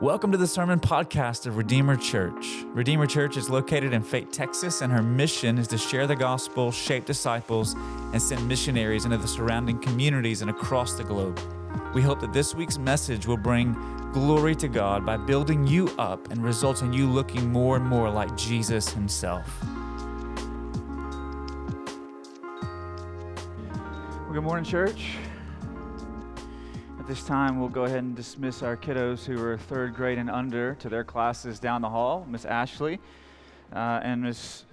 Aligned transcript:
Welcome 0.00 0.30
to 0.30 0.38
the 0.38 0.46
Sermon 0.46 0.78
Podcast 0.78 1.46
of 1.46 1.56
Redeemer 1.56 1.96
Church. 1.96 2.62
Redeemer 2.66 3.04
Church 3.04 3.36
is 3.36 3.50
located 3.50 3.92
in 3.92 4.00
Fate, 4.00 4.32
Texas, 4.32 4.80
and 4.80 4.92
her 4.92 5.02
mission 5.02 5.58
is 5.58 5.66
to 5.66 5.76
share 5.76 6.06
the 6.06 6.14
gospel, 6.14 6.70
shape 6.70 7.04
disciples, 7.04 7.74
and 8.12 8.22
send 8.22 8.46
missionaries 8.46 9.06
into 9.06 9.16
the 9.16 9.26
surrounding 9.26 9.76
communities 9.80 10.40
and 10.40 10.50
across 10.50 10.94
the 10.94 11.02
globe. 11.02 11.40
We 11.94 12.02
hope 12.02 12.20
that 12.20 12.32
this 12.32 12.54
week's 12.54 12.78
message 12.78 13.26
will 13.26 13.38
bring 13.38 13.72
glory 14.12 14.54
to 14.54 14.68
God 14.68 15.04
by 15.04 15.16
building 15.16 15.66
you 15.66 15.88
up 15.98 16.30
and 16.30 16.44
result 16.44 16.82
in 16.82 16.92
you 16.92 17.08
looking 17.10 17.50
more 17.50 17.74
and 17.74 17.84
more 17.84 18.08
like 18.08 18.36
Jesus 18.36 18.90
Himself. 18.90 19.52
Well, 24.22 24.32
good 24.32 24.44
morning, 24.44 24.64
church 24.64 25.16
this 27.08 27.24
time, 27.24 27.58
we'll 27.58 27.70
go 27.70 27.84
ahead 27.84 28.00
and 28.04 28.14
dismiss 28.14 28.62
our 28.62 28.76
kiddos 28.76 29.24
who 29.24 29.42
are 29.42 29.56
third 29.56 29.94
grade 29.94 30.18
and 30.18 30.28
under 30.28 30.74
to 30.74 30.90
their 30.90 31.04
classes 31.04 31.58
down 31.58 31.80
the 31.80 31.88
hall. 31.88 32.26
Miss 32.28 32.44
Ashley 32.44 33.00
uh, 33.72 34.00
and 34.02 34.20
Miss 34.20 34.66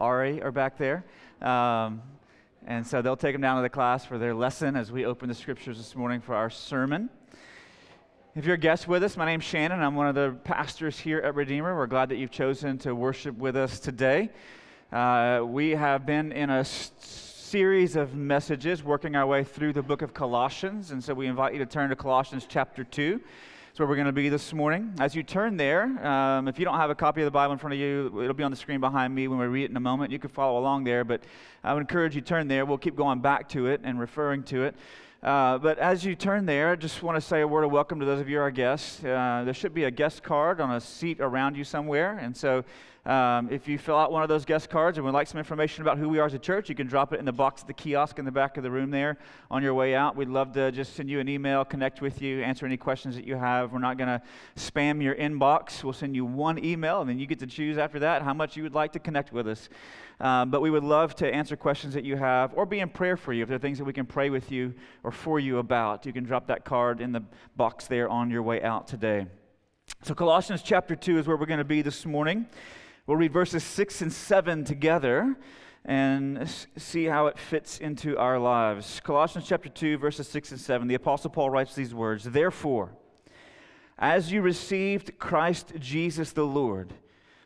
Ari 0.00 0.40
are 0.40 0.52
back 0.52 0.78
there. 0.78 1.04
Um, 1.42 2.02
and 2.68 2.86
so 2.86 3.02
they'll 3.02 3.16
take 3.16 3.34
them 3.34 3.42
down 3.42 3.56
to 3.56 3.62
the 3.62 3.68
class 3.68 4.04
for 4.04 4.16
their 4.16 4.32
lesson 4.32 4.76
as 4.76 4.92
we 4.92 5.04
open 5.04 5.28
the 5.28 5.34
scriptures 5.34 5.76
this 5.76 5.96
morning 5.96 6.20
for 6.20 6.36
our 6.36 6.50
sermon. 6.50 7.10
If 8.36 8.44
you're 8.44 8.54
a 8.54 8.58
guest 8.58 8.86
with 8.86 9.02
us, 9.02 9.16
my 9.16 9.24
name's 9.24 9.42
Shannon. 9.42 9.82
I'm 9.82 9.96
one 9.96 10.06
of 10.06 10.14
the 10.14 10.36
pastors 10.44 11.00
here 11.00 11.18
at 11.18 11.34
Redeemer. 11.34 11.74
We're 11.74 11.88
glad 11.88 12.10
that 12.10 12.16
you've 12.16 12.30
chosen 12.30 12.78
to 12.78 12.94
worship 12.94 13.36
with 13.36 13.56
us 13.56 13.80
today. 13.80 14.30
Uh, 14.92 15.40
we 15.44 15.70
have 15.70 16.06
been 16.06 16.30
in 16.30 16.48
a 16.48 16.64
st- 16.64 17.27
series 17.48 17.96
of 17.96 18.14
messages 18.14 18.84
working 18.84 19.16
our 19.16 19.26
way 19.26 19.42
through 19.42 19.72
the 19.72 19.82
book 19.82 20.02
of 20.02 20.12
Colossians. 20.12 20.90
And 20.90 21.02
so 21.02 21.14
we 21.14 21.26
invite 21.26 21.54
you 21.54 21.58
to 21.60 21.64
turn 21.64 21.88
to 21.88 21.96
Colossians 21.96 22.46
chapter 22.46 22.84
2. 22.84 23.18
That's 23.18 23.78
where 23.78 23.88
we're 23.88 23.94
going 23.94 24.04
to 24.06 24.12
be 24.12 24.28
this 24.28 24.52
morning. 24.52 24.92
As 25.00 25.14
you 25.14 25.22
turn 25.22 25.56
there, 25.56 25.84
um, 26.06 26.46
if 26.46 26.58
you 26.58 26.66
don't 26.66 26.76
have 26.76 26.90
a 26.90 26.94
copy 26.94 27.22
of 27.22 27.24
the 27.24 27.30
Bible 27.30 27.54
in 27.54 27.58
front 27.58 27.72
of 27.72 27.80
you, 27.80 28.20
it'll 28.20 28.34
be 28.34 28.44
on 28.44 28.50
the 28.50 28.56
screen 28.56 28.80
behind 28.80 29.14
me 29.14 29.28
when 29.28 29.38
we 29.38 29.46
read 29.46 29.64
it 29.64 29.70
in 29.70 29.78
a 29.78 29.80
moment. 29.80 30.12
You 30.12 30.18
can 30.18 30.28
follow 30.28 30.60
along 30.60 30.84
there, 30.84 31.04
but 31.04 31.22
I 31.64 31.74
would 31.74 31.80
encourage 31.80 32.14
you 32.14 32.20
to 32.20 32.26
turn 32.26 32.48
there. 32.48 32.64
We'll 32.64 32.78
keep 32.78 32.96
going 32.96 33.20
back 33.20 33.48
to 33.50 33.66
it 33.66 33.80
and 33.84 33.98
referring 33.98 34.44
to 34.44 34.64
it. 34.64 34.74
Uh, 35.22 35.58
but 35.58 35.78
as 35.78 36.04
you 36.04 36.14
turn 36.14 36.46
there, 36.46 36.70
I 36.70 36.76
just 36.76 37.02
want 37.02 37.16
to 37.16 37.20
say 37.20 37.40
a 37.40 37.48
word 37.48 37.64
of 37.64 37.72
welcome 37.72 37.98
to 37.98 38.06
those 38.06 38.20
of 38.20 38.28
you 38.28 38.38
our 38.38 38.52
guests. 38.52 39.02
Uh, 39.02 39.42
there 39.44 39.54
should 39.54 39.74
be 39.74 39.84
a 39.84 39.90
guest 39.90 40.22
card 40.22 40.60
on 40.60 40.70
a 40.70 40.80
seat 40.80 41.18
around 41.20 41.56
you 41.56 41.64
somewhere. 41.64 42.16
And 42.18 42.36
so 42.36 42.64
um, 43.04 43.48
if 43.50 43.66
you 43.66 43.78
fill 43.78 43.96
out 43.96 44.12
one 44.12 44.22
of 44.22 44.28
those 44.28 44.44
guest 44.44 44.70
cards 44.70 44.96
and 44.96 45.04
would 45.04 45.14
like 45.14 45.26
some 45.26 45.38
information 45.38 45.82
about 45.82 45.98
who 45.98 46.08
we 46.08 46.20
are 46.20 46.26
as 46.26 46.34
a 46.34 46.38
church, 46.38 46.68
you 46.68 46.76
can 46.76 46.86
drop 46.86 47.12
it 47.12 47.18
in 47.18 47.24
the 47.24 47.32
box 47.32 47.62
at 47.62 47.66
the 47.66 47.72
kiosk 47.72 48.20
in 48.20 48.24
the 48.24 48.30
back 48.30 48.58
of 48.58 48.62
the 48.62 48.70
room 48.70 48.90
there 48.90 49.18
on 49.50 49.60
your 49.60 49.74
way 49.74 49.94
out. 49.96 50.14
We'd 50.14 50.28
love 50.28 50.52
to 50.52 50.70
just 50.70 50.94
send 50.94 51.10
you 51.10 51.18
an 51.18 51.28
email, 51.28 51.64
connect 51.64 52.00
with 52.00 52.22
you, 52.22 52.42
answer 52.42 52.66
any 52.66 52.76
questions 52.76 53.16
that 53.16 53.24
you 53.24 53.34
have. 53.34 53.72
We're 53.72 53.78
not 53.80 53.98
going 53.98 54.08
to 54.08 54.22
spam 54.56 55.02
your 55.02 55.16
inbox. 55.16 55.82
We'll 55.82 55.94
send 55.94 56.14
you 56.14 56.24
one 56.24 56.62
email, 56.64 57.00
and 57.00 57.10
then 57.10 57.18
you 57.18 57.26
get 57.26 57.38
to 57.40 57.46
choose 57.46 57.78
after 57.78 57.98
that 58.00 58.22
how 58.22 58.34
much 58.34 58.56
you 58.56 58.62
would 58.62 58.74
like 58.74 58.92
to 58.92 58.98
connect 59.00 59.32
with 59.32 59.48
us. 59.48 59.68
Um, 60.20 60.50
but 60.50 60.60
we 60.60 60.70
would 60.70 60.82
love 60.82 61.14
to 61.16 61.32
answer 61.32 61.56
questions 61.56 61.94
that 61.94 62.04
you 62.04 62.16
have 62.16 62.52
or 62.54 62.66
be 62.66 62.80
in 62.80 62.88
prayer 62.88 63.16
for 63.16 63.32
you. 63.32 63.42
If 63.42 63.48
there 63.48 63.56
are 63.56 63.60
things 63.60 63.78
that 63.78 63.84
we 63.84 63.92
can 63.92 64.06
pray 64.06 64.30
with 64.30 64.50
you 64.50 64.74
or 65.04 65.12
for 65.12 65.38
you 65.38 65.58
about, 65.58 66.06
you 66.06 66.12
can 66.12 66.24
drop 66.24 66.48
that 66.48 66.64
card 66.64 67.00
in 67.00 67.12
the 67.12 67.22
box 67.56 67.86
there 67.86 68.08
on 68.08 68.30
your 68.30 68.42
way 68.42 68.62
out 68.62 68.88
today. 68.88 69.26
So, 70.02 70.14
Colossians 70.14 70.62
chapter 70.62 70.96
2 70.96 71.18
is 71.18 71.26
where 71.26 71.36
we're 71.36 71.46
going 71.46 71.58
to 71.58 71.64
be 71.64 71.82
this 71.82 72.04
morning. 72.04 72.46
We'll 73.06 73.16
read 73.16 73.32
verses 73.32 73.64
6 73.64 74.02
and 74.02 74.12
7 74.12 74.64
together 74.64 75.36
and 75.84 76.48
see 76.76 77.06
how 77.06 77.28
it 77.28 77.38
fits 77.38 77.78
into 77.78 78.18
our 78.18 78.38
lives. 78.38 79.00
Colossians 79.02 79.48
chapter 79.48 79.68
2, 79.68 79.96
verses 79.98 80.28
6 80.28 80.52
and 80.52 80.60
7. 80.60 80.86
The 80.86 80.94
Apostle 80.94 81.30
Paul 81.30 81.48
writes 81.50 81.74
these 81.74 81.94
words 81.94 82.24
Therefore, 82.24 82.90
as 83.98 84.30
you 84.30 84.42
received 84.42 85.18
Christ 85.18 85.72
Jesus 85.78 86.32
the 86.32 86.44
Lord, 86.44 86.92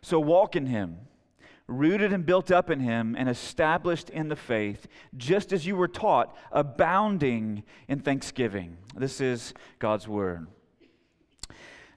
so 0.02 0.18
walk 0.18 0.56
in 0.56 0.66
him, 0.66 0.98
rooted 1.66 2.12
and 2.12 2.26
built 2.26 2.50
up 2.50 2.70
in 2.70 2.80
him, 2.80 3.14
and 3.18 3.28
established 3.28 4.10
in 4.10 4.28
the 4.28 4.36
faith, 4.36 4.86
just 5.16 5.52
as 5.52 5.66
you 5.66 5.76
were 5.76 5.88
taught, 5.88 6.36
abounding 6.50 7.62
in 7.88 8.00
thanksgiving. 8.00 8.76
This 8.94 9.20
is 9.20 9.54
God's 9.78 10.06
word. 10.08 10.46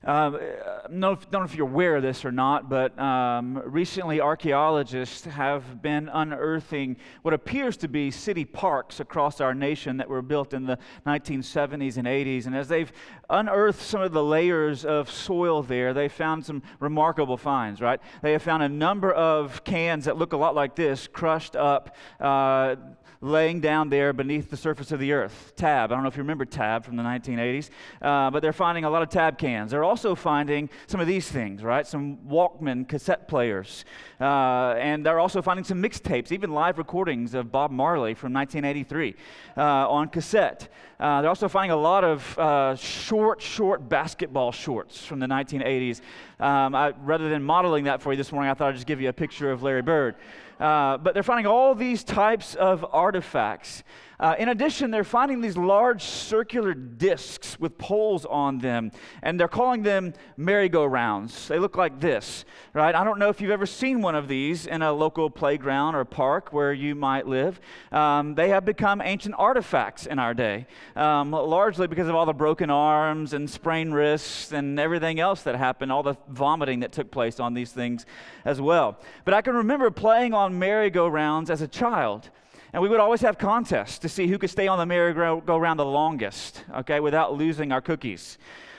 I 0.07 0.29
don't 0.29 0.93
know, 0.93 1.13
if, 1.13 1.31
don't 1.31 1.41
know 1.41 1.45
if 1.45 1.55
you're 1.55 1.67
aware 1.67 1.95
of 1.95 2.03
this 2.03 2.25
or 2.25 2.31
not, 2.31 2.69
but 2.69 2.97
um, 2.99 3.57
recently 3.65 4.21
archaeologists 4.21 5.25
have 5.25 5.81
been 5.81 6.09
unearthing 6.09 6.97
what 7.23 7.33
appears 7.33 7.75
to 7.77 7.87
be 7.87 8.11
city 8.11 8.45
parks 8.45 8.99
across 8.99 9.41
our 9.41 9.55
nation 9.55 9.97
that 9.97 10.07
were 10.07 10.21
built 10.21 10.53
in 10.53 10.67
the 10.67 10.77
1970s 11.07 11.97
and 11.97 12.07
80s. 12.07 12.45
And 12.45 12.55
as 12.55 12.67
they've 12.67 12.91
unearthed 13.31 13.81
some 13.81 14.03
of 14.03 14.11
the 14.11 14.23
layers 14.23 14.85
of 14.85 15.09
soil 15.09 15.63
there, 15.63 15.91
they 15.91 16.07
found 16.07 16.45
some 16.45 16.61
remarkable 16.79 17.37
finds, 17.37 17.81
right? 17.81 17.99
They 18.21 18.33
have 18.33 18.43
found 18.43 18.61
a 18.61 18.69
number 18.69 19.11
of 19.11 19.63
cans 19.63 20.05
that 20.05 20.17
look 20.17 20.33
a 20.33 20.37
lot 20.37 20.53
like 20.53 20.75
this, 20.75 21.07
crushed 21.07 21.55
up. 21.55 21.95
Uh, 22.19 22.75
laying 23.21 23.59
down 23.59 23.89
there 23.89 24.13
beneath 24.13 24.49
the 24.49 24.57
surface 24.57 24.91
of 24.91 24.99
the 24.99 25.11
earth. 25.11 25.53
Tab. 25.55 25.91
I 25.91 25.95
don't 25.95 26.03
know 26.03 26.09
if 26.09 26.15
you 26.15 26.23
remember 26.23 26.45
Tab 26.45 26.85
from 26.85 26.95
the 26.95 27.03
1980s, 27.03 27.69
uh, 28.01 28.29
but 28.29 28.41
they're 28.41 28.53
finding 28.53 28.83
a 28.83 28.89
lot 28.89 29.01
of 29.01 29.09
Tab 29.09 29.37
cans. 29.37 29.71
They're 29.71 29.83
also 29.83 29.94
finding 29.95 30.69
some 30.87 30.99
of 30.99 31.07
these 31.07 31.29
things, 31.29 31.63
right? 31.63 31.87
Some 31.87 32.17
Walkman 32.27 32.87
cassette 32.87 33.27
players. 33.27 33.85
Uh, 34.19 34.75
and 34.77 35.05
they're 35.05 35.19
also 35.19 35.41
finding 35.41 35.63
some 35.63 35.81
mixtapes, 35.81 36.31
even 36.31 36.51
live 36.51 36.77
recordings 36.77 37.33
of 37.33 37.51
Bob 37.51 37.71
Marley 37.71 38.13
from 38.13 38.33
1983 38.33 39.15
uh, 39.55 39.61
on 39.89 40.09
cassette. 40.09 40.67
Uh, 40.99 41.21
they're 41.21 41.29
also 41.29 41.47
finding 41.47 41.71
a 41.71 41.75
lot 41.75 42.03
of 42.03 42.39
uh, 42.39 42.75
short, 42.75 43.41
short 43.41 43.87
basketball 43.89 44.51
shorts 44.51 45.05
from 45.05 45.19
the 45.19 45.27
1980s. 45.27 46.01
Um, 46.39 46.75
I, 46.75 46.93
rather 47.01 47.29
than 47.29 47.43
modeling 47.43 47.85
that 47.85 48.01
for 48.01 48.11
you 48.13 48.17
this 48.17 48.31
morning, 48.31 48.51
I 48.51 48.53
thought 48.53 48.69
I'd 48.69 48.75
just 48.75 48.87
give 48.87 49.01
you 49.01 49.09
a 49.09 49.13
picture 49.13 49.51
of 49.51 49.63
Larry 49.63 49.81
Bird. 49.81 50.15
Uh, 50.59 50.97
but 50.97 51.13
they're 51.13 51.23
finding 51.23 51.45
all 51.45 51.75
these 51.75 52.03
types 52.03 52.55
of 52.55 52.85
artifacts. 52.91 53.83
Uh, 54.17 54.33
in 54.39 54.47
addition, 54.47 54.91
they're 54.91 55.03
finding 55.03 55.41
these 55.41 55.57
large 55.57 56.01
circular 56.01 56.73
discs 56.73 57.59
with 57.59 57.77
poles 57.77 58.25
on 58.25 58.59
them, 58.59 58.89
and 59.21 59.37
they're 59.37 59.47
calling 59.49 59.83
them 59.83 60.13
merry-go-rounds. 60.37 61.49
They 61.49 61.59
look 61.59 61.75
like 61.75 61.99
this, 61.99 62.45
right? 62.73 62.95
I 62.95 63.03
don't 63.03 63.19
know 63.19 63.27
if 63.27 63.41
you've 63.41 63.51
ever 63.51 63.65
seen 63.65 64.01
one 64.01 64.15
of 64.15 64.29
these 64.29 64.67
in 64.67 64.81
a 64.81 64.93
local 64.93 65.29
playground 65.29 65.95
or 65.95 66.05
park 66.05 66.53
where 66.53 66.71
you 66.71 66.95
might 66.95 67.27
live. 67.27 67.59
Um, 67.91 68.35
they 68.35 68.49
have 68.49 68.63
become 68.63 69.01
ancient 69.01 69.35
artifacts 69.37 70.05
in 70.05 70.17
our 70.17 70.33
day, 70.33 70.67
um, 70.95 71.31
largely 71.31 71.87
because 71.87 72.07
of 72.07 72.15
all 72.15 72.25
the 72.25 72.33
broken 72.33 72.69
arms 72.69 73.33
and 73.33 73.49
sprained 73.49 73.93
wrists 73.93 74.53
and 74.53 74.79
everything 74.79 75.19
else 75.19 75.41
that 75.43 75.55
happened, 75.55 75.91
all 75.91 76.03
the 76.03 76.15
vomiting 76.29 76.79
that 76.79 76.93
took 76.93 77.11
place 77.11 77.41
on 77.41 77.53
these 77.53 77.73
things 77.73 78.05
as 78.45 78.61
well. 78.61 78.97
But 79.25 79.33
I 79.33 79.41
can 79.41 79.55
remember 79.55 79.91
playing 79.91 80.33
on 80.33 80.44
merry-go-rounds 80.53 81.49
as 81.49 81.61
a 81.61 81.67
child. 81.67 82.29
And 82.73 82.81
we 82.81 82.89
would 82.89 82.99
always 82.99 83.21
have 83.21 83.37
contests 83.37 83.99
to 83.99 84.09
see 84.09 84.27
who 84.27 84.37
could 84.37 84.49
stay 84.49 84.67
on 84.67 84.77
the 84.77 84.85
merry-go-round 84.85 85.79
the 85.79 85.85
longest, 85.85 86.63
okay, 86.75 86.99
without 86.99 87.33
losing 87.33 87.71
our 87.71 87.81
cookies. 87.81 88.37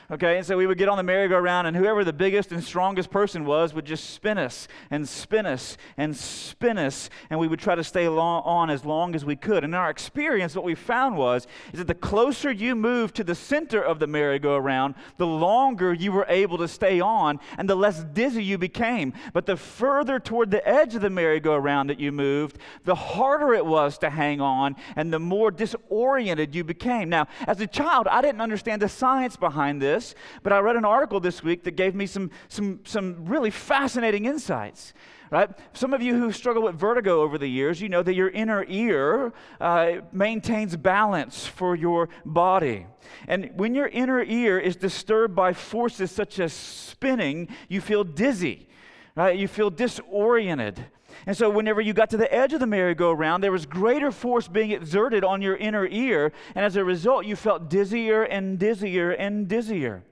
Okay, 0.08 0.36
and 0.36 0.46
so 0.46 0.56
we 0.56 0.68
would 0.68 0.78
get 0.78 0.88
on 0.88 0.96
the 0.96 1.02
merry-go-round, 1.02 1.66
and 1.66 1.76
whoever 1.76 2.04
the 2.04 2.12
biggest 2.12 2.52
and 2.52 2.62
strongest 2.62 3.10
person 3.10 3.44
was 3.44 3.74
would 3.74 3.84
just 3.84 4.10
spin 4.10 4.38
us 4.38 4.68
and 4.88 5.08
spin 5.08 5.46
us 5.46 5.76
and 5.96 6.16
spin 6.16 6.78
us, 6.78 7.10
and 7.28 7.40
we 7.40 7.48
would 7.48 7.58
try 7.58 7.74
to 7.74 7.82
stay 7.82 8.08
long, 8.08 8.44
on 8.44 8.70
as 8.70 8.84
long 8.84 9.16
as 9.16 9.24
we 9.24 9.34
could. 9.34 9.64
And 9.64 9.74
in 9.74 9.74
our 9.74 9.90
experience, 9.90 10.54
what 10.54 10.64
we 10.64 10.76
found 10.76 11.16
was 11.16 11.48
is 11.72 11.80
that 11.80 11.88
the 11.88 11.94
closer 11.94 12.52
you 12.52 12.76
moved 12.76 13.16
to 13.16 13.24
the 13.24 13.34
center 13.34 13.82
of 13.82 13.98
the 13.98 14.06
merry-go-round, 14.06 14.94
the 15.16 15.26
longer 15.26 15.92
you 15.92 16.12
were 16.12 16.26
able 16.28 16.58
to 16.58 16.68
stay 16.68 17.00
on, 17.00 17.40
and 17.58 17.68
the 17.68 17.74
less 17.74 18.04
dizzy 18.04 18.44
you 18.44 18.58
became. 18.58 19.12
But 19.32 19.46
the 19.46 19.56
further 19.56 20.20
toward 20.20 20.52
the 20.52 20.66
edge 20.68 20.94
of 20.94 21.00
the 21.00 21.10
merry-go-round 21.10 21.90
that 21.90 21.98
you 21.98 22.12
moved, 22.12 22.58
the 22.84 22.94
harder 22.94 23.54
it 23.54 23.66
was 23.66 23.98
to 23.98 24.10
hang 24.10 24.40
on, 24.40 24.76
and 24.94 25.12
the 25.12 25.18
more 25.18 25.50
disoriented 25.50 26.54
you 26.54 26.62
became. 26.62 27.08
Now, 27.08 27.26
as 27.48 27.60
a 27.60 27.66
child, 27.66 28.06
I 28.06 28.22
didn't 28.22 28.40
understand 28.40 28.82
the 28.82 28.88
science 28.88 29.36
behind 29.36 29.82
this 29.82 29.95
this, 29.96 30.14
but 30.42 30.52
I 30.52 30.58
read 30.58 30.76
an 30.76 30.84
article 30.84 31.20
this 31.20 31.42
week 31.42 31.64
that 31.64 31.76
gave 31.76 31.94
me 31.94 32.06
some, 32.06 32.30
some, 32.48 32.80
some 32.84 33.24
really 33.26 33.50
fascinating 33.50 34.24
insights. 34.26 34.94
Right? 35.28 35.50
Some 35.72 35.92
of 35.92 36.02
you 36.02 36.16
who 36.16 36.30
struggle 36.30 36.62
with 36.62 36.76
vertigo 36.76 37.22
over 37.22 37.36
the 37.36 37.48
years, 37.48 37.80
you 37.80 37.88
know 37.88 38.02
that 38.02 38.14
your 38.14 38.28
inner 38.28 38.64
ear 38.68 39.32
uh, 39.60 39.92
maintains 40.12 40.76
balance 40.76 41.46
for 41.46 41.74
your 41.74 42.08
body. 42.24 42.86
And 43.26 43.50
when 43.56 43.74
your 43.74 43.88
inner 43.88 44.22
ear 44.22 44.60
is 44.60 44.76
disturbed 44.76 45.34
by 45.34 45.52
forces 45.52 46.12
such 46.12 46.38
as 46.38 46.52
spinning, 46.52 47.48
you 47.68 47.80
feel 47.80 48.04
dizzy, 48.04 48.68
right? 49.16 49.36
You 49.36 49.48
feel 49.48 49.68
disoriented. 49.68 50.86
And 51.24 51.36
so, 51.36 51.48
whenever 51.48 51.80
you 51.80 51.92
got 51.92 52.10
to 52.10 52.16
the 52.16 52.32
edge 52.32 52.52
of 52.52 52.60
the 52.60 52.66
merry-go-round, 52.66 53.42
there 53.42 53.52
was 53.52 53.64
greater 53.66 54.10
force 54.10 54.48
being 54.48 54.72
exerted 54.72 55.24
on 55.24 55.40
your 55.40 55.56
inner 55.56 55.86
ear. 55.86 56.32
And 56.54 56.64
as 56.64 56.76
a 56.76 56.84
result, 56.84 57.24
you 57.26 57.36
felt 57.36 57.70
dizzier 57.70 58.24
and 58.24 58.58
dizzier 58.58 59.12
and 59.12 59.48
dizzier. 59.48 60.02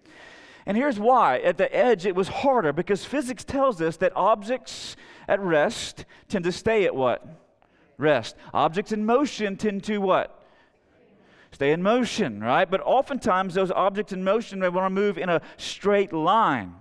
And 0.67 0.77
here's 0.77 0.99
why 0.99 1.41
at 1.41 1.59
the 1.59 1.75
edge, 1.75 2.07
it 2.07 2.15
was 2.15 2.29
harder 2.29 2.73
because 2.73 3.05
physics 3.05 3.45
tells 3.45 3.83
us 3.83 3.99
that 3.99 4.13
objects 4.17 4.97
at 5.29 5.41
rest 5.41 6.07
tend 6.29 6.45
to 6.45 6.53
stay 6.53 6.85
at 6.85 6.95
what? 6.95 7.27
Rest. 7.99 8.37
Objects 8.55 8.93
in 8.93 9.05
motion 9.05 9.57
tend 9.57 9.85
to 9.85 9.99
what? 9.99 10.41
stay 11.55 11.71
in 11.71 11.83
motion, 11.83 12.41
right? 12.41 12.69
But 12.69 12.81
oftentimes 12.85 13.55
those 13.55 13.71
objects 13.71 14.13
in 14.13 14.25
motion, 14.25 14.59
they 14.59 14.69
want 14.69 14.87
to 14.87 14.91
move 14.91 15.17
in 15.17 15.29
a 15.29 15.41
straight 15.57 16.13
line. 16.13 16.75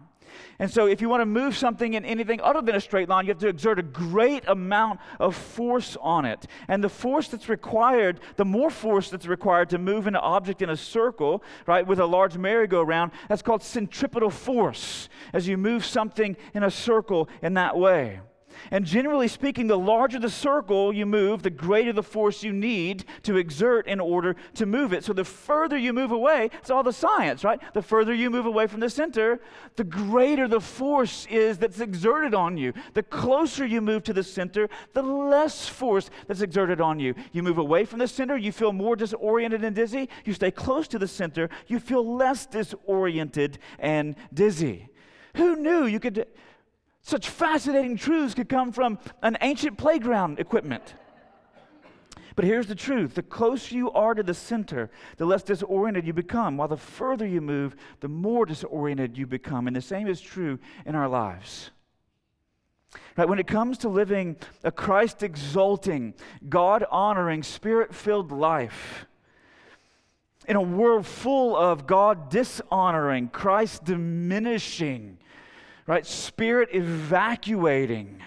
And 0.60 0.70
so, 0.70 0.88
if 0.88 1.02
you 1.02 1.10
want 1.10 1.22
to 1.22 1.26
move 1.26 1.58
something 1.58 1.94
in 1.94 2.06
anything 2.06 2.42
other 2.42 2.62
than 2.62 2.76
a 2.76 2.82
straight 2.82 3.10
line, 3.10 3.26
you 3.26 3.30
have 3.30 3.40
to 3.40 3.48
exert 3.48 3.80
a 3.80 3.84
great 3.84 4.48
amount 4.48 5.00
of 5.20 5.36
force 5.36 5.98
on 6.02 6.26
it. 6.26 6.48
And 6.68 6.84
the 6.84 6.90
force 6.90 7.28
that's 7.28 7.50
required, 7.50 8.20
the 8.36 8.46
more 8.46 8.70
force 8.70 9.10
that's 9.10 9.28
required 9.28 9.70
to 9.72 9.78
move 9.78 10.08
an 10.08 10.16
object 10.16 10.62
in 10.62 10.70
a 10.70 10.78
circle, 10.78 11.44
right, 11.68 11.86
with 11.86 12.00
a 12.00 12.06
large 12.06 12.38
merry-go-round, 12.38 13.12
that's 13.30 13.42
called 13.42 13.64
centripetal 13.64 14.30
force 14.30 15.10
as 15.34 15.48
you 15.48 15.58
move 15.58 15.86
something 15.86 16.38
in 16.54 16.64
a 16.64 16.72
circle 16.72 17.30
in 17.42 17.56
that 17.56 17.78
way. 17.78 18.20
And 18.72 18.86
generally 18.86 19.28
speaking, 19.28 19.68
the 19.68 19.78
larger 19.78 20.20
the 20.20 20.30
circle 20.30 20.94
you 20.94 21.06
move, 21.06 21.44
the 21.44 21.50
greater 21.50 21.94
the 21.94 22.04
force 22.04 22.44
you 22.44 22.52
need 22.52 23.06
to 23.24 23.38
exert 23.38 23.88
in 23.88 24.00
order 24.00 24.36
to 24.56 24.66
move 24.66 24.94
it. 24.94 25.04
So 25.04 25.14
the 25.14 25.26
further 25.26 25.78
you 25.78 25.94
move 25.94 26.12
away, 26.12 26.50
it's 26.54 26.70
all 26.70 26.84
the 26.84 26.94
science, 26.94 27.44
right? 27.44 27.60
The 27.74 27.82
further 27.82 28.14
you 28.14 28.30
move 28.30 28.46
away 28.46 28.68
from 28.68 28.80
the 28.80 28.90
center, 28.90 29.40
the 29.76 29.84
greater 29.84 30.48
the 30.48 30.62
force 30.62 31.28
is 31.30 31.58
that's 31.58 31.80
exerted 31.80 32.34
on 32.34 32.58
you. 32.58 32.74
The 32.94 33.04
closer 33.04 33.66
you 33.66 33.82
move 33.82 34.04
to 34.04 34.14
the 34.14 34.24
center, 34.24 34.70
the 34.94 35.04
less 35.04 35.68
force 35.68 36.10
that's 36.28 36.42
exerted 36.42 36.82
on 36.82 37.00
you. 37.00 37.16
You 37.32 37.44
move 37.44 37.58
away 37.58 37.86
from 37.86 38.00
the 38.00 38.08
center, 38.08 38.38
you 38.38 38.52
feel 38.52 38.74
more 38.74 38.96
disoriented 38.96 39.64
and 39.64 39.76
dizzy. 39.76 40.10
You 40.26 40.34
stay 40.34 40.52
close 40.52 40.88
to 40.90 41.00
the 41.00 41.08
center, 41.08 41.50
you 41.68 41.80
feel 41.80 42.16
less 42.16 42.46
disoriented 42.46 43.60
and 43.80 44.16
dizzy. 44.34 44.90
Who 45.36 45.56
knew 45.56 45.86
you 45.86 46.00
could 46.00 46.28
such 47.04 47.30
fascinating 47.30 47.98
truths 47.98 48.34
could 48.34 48.50
come 48.50 48.72
from 48.72 48.98
an 49.22 49.38
ancient 49.42 49.78
playground 49.78 50.40
equipment. 50.40 50.96
But 52.36 52.46
here's 52.46 52.68
the 52.68 52.76
truth 52.76 53.14
the 53.14 53.22
closer 53.22 53.76
you 53.76 53.92
are 53.92 54.14
to 54.16 54.24
the 54.24 54.34
center, 54.34 54.90
the 55.18 55.26
less 55.26 55.44
disoriented 55.44 56.08
you 56.08 56.14
become, 56.14 56.58
while 56.58 56.68
the 56.68 56.78
further 56.78 57.28
you 57.28 57.42
move, 57.42 57.76
the 58.00 58.08
more 58.08 58.46
disoriented 58.46 59.18
you 59.18 59.28
become. 59.28 59.68
And 59.68 59.76
the 59.76 59.82
same 59.82 60.08
is 60.08 60.20
true 60.20 60.58
in 60.86 60.96
our 60.96 61.08
lives. 61.08 61.70
Right, 63.18 63.28
when 63.28 63.40
it 63.40 63.48
comes 63.48 63.80
to 63.80 63.90
living 63.90 64.38
a 64.64 64.72
Christ 64.72 65.24
exalting, 65.24 66.14
God 66.48 66.86
honoring, 66.90 67.44
spirit 67.44 67.94
filled 67.94 68.32
life, 68.32 69.06
in 70.48 70.56
a 70.56 70.62
world 70.62 71.06
full 71.06 71.56
of 71.56 71.88
God 71.88 72.30
dishonoring, 72.30 73.30
Christ 73.30 73.86
diminishing, 73.86 75.18
right? 75.88 76.06
Spirit 76.06 76.70
evacuating 76.74 78.22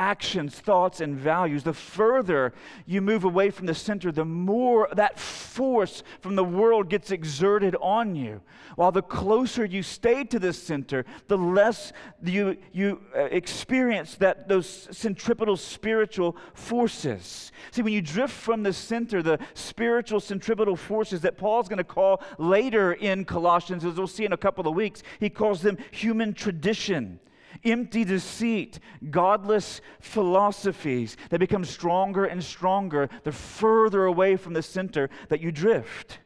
actions, 0.00 0.58
thoughts, 0.58 1.02
and 1.02 1.14
values, 1.14 1.62
the 1.62 1.74
further 1.74 2.54
you 2.86 3.02
move 3.02 3.22
away 3.22 3.50
from 3.50 3.66
the 3.66 3.74
center, 3.74 4.10
the 4.10 4.24
more 4.24 4.88
that 4.94 5.18
force 5.20 6.02
from 6.20 6.36
the 6.36 6.42
world 6.42 6.88
gets 6.88 7.10
exerted 7.10 7.76
on 7.82 8.16
you. 8.16 8.40
While 8.76 8.92
the 8.92 9.02
closer 9.02 9.62
you 9.62 9.82
stay 9.82 10.24
to 10.24 10.38
the 10.38 10.54
center, 10.54 11.04
the 11.28 11.36
less 11.36 11.92
you, 12.24 12.56
you 12.72 13.02
uh, 13.14 13.24
experience 13.24 14.14
that, 14.16 14.48
those 14.48 14.88
centripetal 14.90 15.58
spiritual 15.58 16.34
forces. 16.54 17.52
See, 17.70 17.82
when 17.82 17.92
you 17.92 18.00
drift 18.00 18.32
from 18.32 18.62
the 18.62 18.72
center, 18.72 19.22
the 19.22 19.38
spiritual 19.52 20.20
centripetal 20.20 20.76
forces 20.76 21.20
that 21.20 21.36
Paul's 21.36 21.68
going 21.68 21.76
to 21.76 21.84
call 21.84 22.22
later 22.38 22.94
in 22.94 23.26
Colossians, 23.26 23.84
as 23.84 23.98
we'll 23.98 24.06
see 24.06 24.24
in 24.24 24.32
a 24.32 24.38
couple 24.38 24.66
of 24.66 24.74
weeks, 24.74 25.02
he 25.18 25.28
calls 25.28 25.60
them 25.60 25.76
human 25.90 26.32
tradition 26.32 27.20
empty 27.64 28.04
deceit, 28.04 28.78
godless 29.10 29.80
philosophies 30.00 31.16
that 31.30 31.40
become 31.40 31.64
stronger 31.64 32.24
and 32.24 32.42
stronger 32.42 33.08
the 33.24 33.32
further 33.32 34.04
away 34.04 34.36
from 34.36 34.52
the 34.52 34.62
center 34.62 35.10
that 35.28 35.40
you 35.40 35.52
drift. 35.52 36.20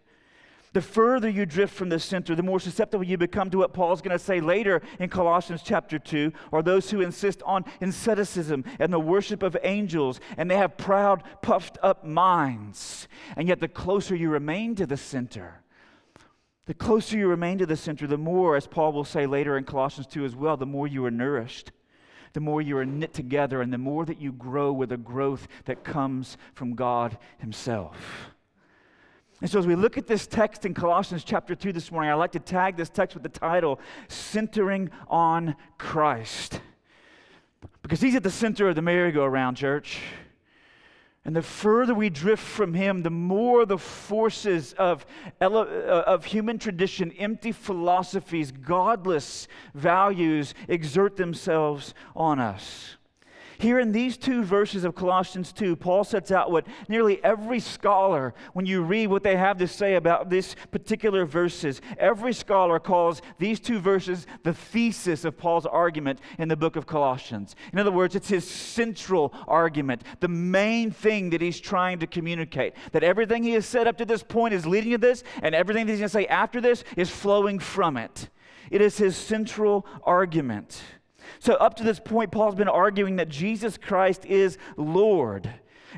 The 0.74 0.82
further 0.82 1.28
you 1.28 1.46
drift 1.46 1.72
from 1.72 1.88
the 1.88 2.00
center, 2.00 2.34
the 2.34 2.42
more 2.42 2.58
susceptible 2.58 3.04
you 3.04 3.16
become 3.16 3.48
to 3.50 3.58
what 3.58 3.72
Paul's 3.72 4.02
going 4.02 4.18
to 4.18 4.22
say 4.22 4.40
later 4.40 4.82
in 4.98 5.08
Colossians 5.08 5.62
chapter 5.64 6.00
2, 6.00 6.32
or 6.50 6.62
those 6.64 6.90
who 6.90 7.00
insist 7.00 7.42
on 7.44 7.64
asceticism 7.80 8.64
and 8.80 8.92
the 8.92 8.98
worship 8.98 9.44
of 9.44 9.56
angels, 9.62 10.18
and 10.36 10.50
they 10.50 10.56
have 10.56 10.76
proud, 10.76 11.22
puffed 11.42 11.78
up 11.80 12.04
minds. 12.04 13.06
And 13.36 13.46
yet, 13.46 13.60
the 13.60 13.68
closer 13.68 14.16
you 14.16 14.30
remain 14.30 14.74
to 14.74 14.84
the 14.84 14.96
center, 14.96 15.62
the 16.66 16.74
closer 16.74 17.18
you 17.18 17.28
remain 17.28 17.58
to 17.58 17.66
the 17.66 17.76
center, 17.76 18.06
the 18.06 18.16
more, 18.16 18.56
as 18.56 18.66
Paul 18.66 18.92
will 18.92 19.04
say 19.04 19.26
later 19.26 19.58
in 19.58 19.64
Colossians 19.64 20.06
2 20.06 20.24
as 20.24 20.34
well, 20.34 20.56
the 20.56 20.66
more 20.66 20.86
you 20.86 21.04
are 21.04 21.10
nourished, 21.10 21.72
the 22.32 22.40
more 22.40 22.62
you 22.62 22.76
are 22.78 22.86
knit 22.86 23.12
together, 23.12 23.60
and 23.60 23.72
the 23.72 23.78
more 23.78 24.04
that 24.06 24.20
you 24.20 24.32
grow 24.32 24.72
with 24.72 24.90
a 24.90 24.96
growth 24.96 25.46
that 25.66 25.84
comes 25.84 26.36
from 26.54 26.74
God 26.74 27.18
Himself. 27.38 27.96
And 29.40 29.50
so, 29.50 29.58
as 29.58 29.66
we 29.66 29.74
look 29.74 29.98
at 29.98 30.06
this 30.06 30.26
text 30.26 30.64
in 30.64 30.72
Colossians 30.72 31.22
chapter 31.22 31.54
2 31.54 31.72
this 31.72 31.92
morning, 31.92 32.10
I 32.10 32.14
like 32.14 32.32
to 32.32 32.40
tag 32.40 32.76
this 32.76 32.88
text 32.88 33.14
with 33.14 33.22
the 33.22 33.28
title 33.28 33.78
Centering 34.08 34.90
on 35.08 35.56
Christ. 35.76 36.60
Because 37.82 38.00
He's 38.00 38.14
at 38.14 38.22
the 38.22 38.30
center 38.30 38.68
of 38.68 38.74
the 38.74 38.82
merry-go-round, 38.82 39.56
church. 39.56 40.00
And 41.24 41.34
the 41.34 41.42
further 41.42 41.94
we 41.94 42.10
drift 42.10 42.42
from 42.44 42.74
Him, 42.74 43.02
the 43.02 43.10
more 43.10 43.64
the 43.64 43.78
forces 43.78 44.74
of, 44.74 45.06
uh, 45.40 45.46
of 45.46 46.26
human 46.26 46.58
tradition, 46.58 47.12
empty 47.12 47.50
philosophies, 47.50 48.52
godless 48.52 49.48
values 49.74 50.54
exert 50.68 51.16
themselves 51.16 51.94
on 52.14 52.38
us. 52.38 52.96
Here 53.58 53.78
in 53.78 53.92
these 53.92 54.16
two 54.16 54.42
verses 54.42 54.84
of 54.84 54.94
Colossians 54.94 55.52
2, 55.52 55.76
Paul 55.76 56.04
sets 56.04 56.30
out 56.30 56.50
what 56.50 56.66
nearly 56.88 57.22
every 57.22 57.60
scholar, 57.60 58.34
when 58.52 58.66
you 58.66 58.82
read 58.82 59.08
what 59.08 59.22
they 59.22 59.36
have 59.36 59.58
to 59.58 59.68
say 59.68 59.94
about 59.94 60.30
these 60.30 60.56
particular 60.70 61.24
verses, 61.24 61.80
every 61.98 62.32
scholar 62.32 62.78
calls 62.78 63.22
these 63.38 63.60
two 63.60 63.78
verses 63.78 64.26
the 64.42 64.52
thesis 64.52 65.24
of 65.24 65.38
Paul's 65.38 65.66
argument 65.66 66.20
in 66.38 66.48
the 66.48 66.56
book 66.56 66.76
of 66.76 66.86
Colossians. 66.86 67.54
In 67.72 67.78
other 67.78 67.92
words, 67.92 68.14
it's 68.14 68.28
his 68.28 68.48
central 68.48 69.32
argument, 69.46 70.02
the 70.20 70.28
main 70.28 70.90
thing 70.90 71.30
that 71.30 71.40
he's 71.40 71.60
trying 71.60 71.98
to 72.00 72.06
communicate. 72.06 72.74
That 72.92 73.04
everything 73.04 73.42
he 73.42 73.52
has 73.52 73.66
said 73.66 73.86
up 73.86 73.98
to 73.98 74.04
this 74.04 74.22
point 74.22 74.54
is 74.54 74.66
leading 74.66 74.92
to 74.92 74.98
this, 74.98 75.22
and 75.42 75.54
everything 75.54 75.86
that 75.86 75.92
he's 75.92 76.00
going 76.00 76.08
to 76.08 76.12
say 76.12 76.26
after 76.26 76.60
this 76.60 76.84
is 76.96 77.10
flowing 77.10 77.58
from 77.58 77.96
it. 77.96 78.28
It 78.70 78.80
is 78.80 78.96
his 78.96 79.16
central 79.16 79.86
argument. 80.02 80.82
So, 81.38 81.54
up 81.54 81.74
to 81.76 81.82
this 81.82 82.00
point, 82.00 82.30
Paul's 82.30 82.54
been 82.54 82.68
arguing 82.68 83.16
that 83.16 83.28
Jesus 83.28 83.76
Christ 83.76 84.24
is 84.26 84.58
Lord. 84.76 85.50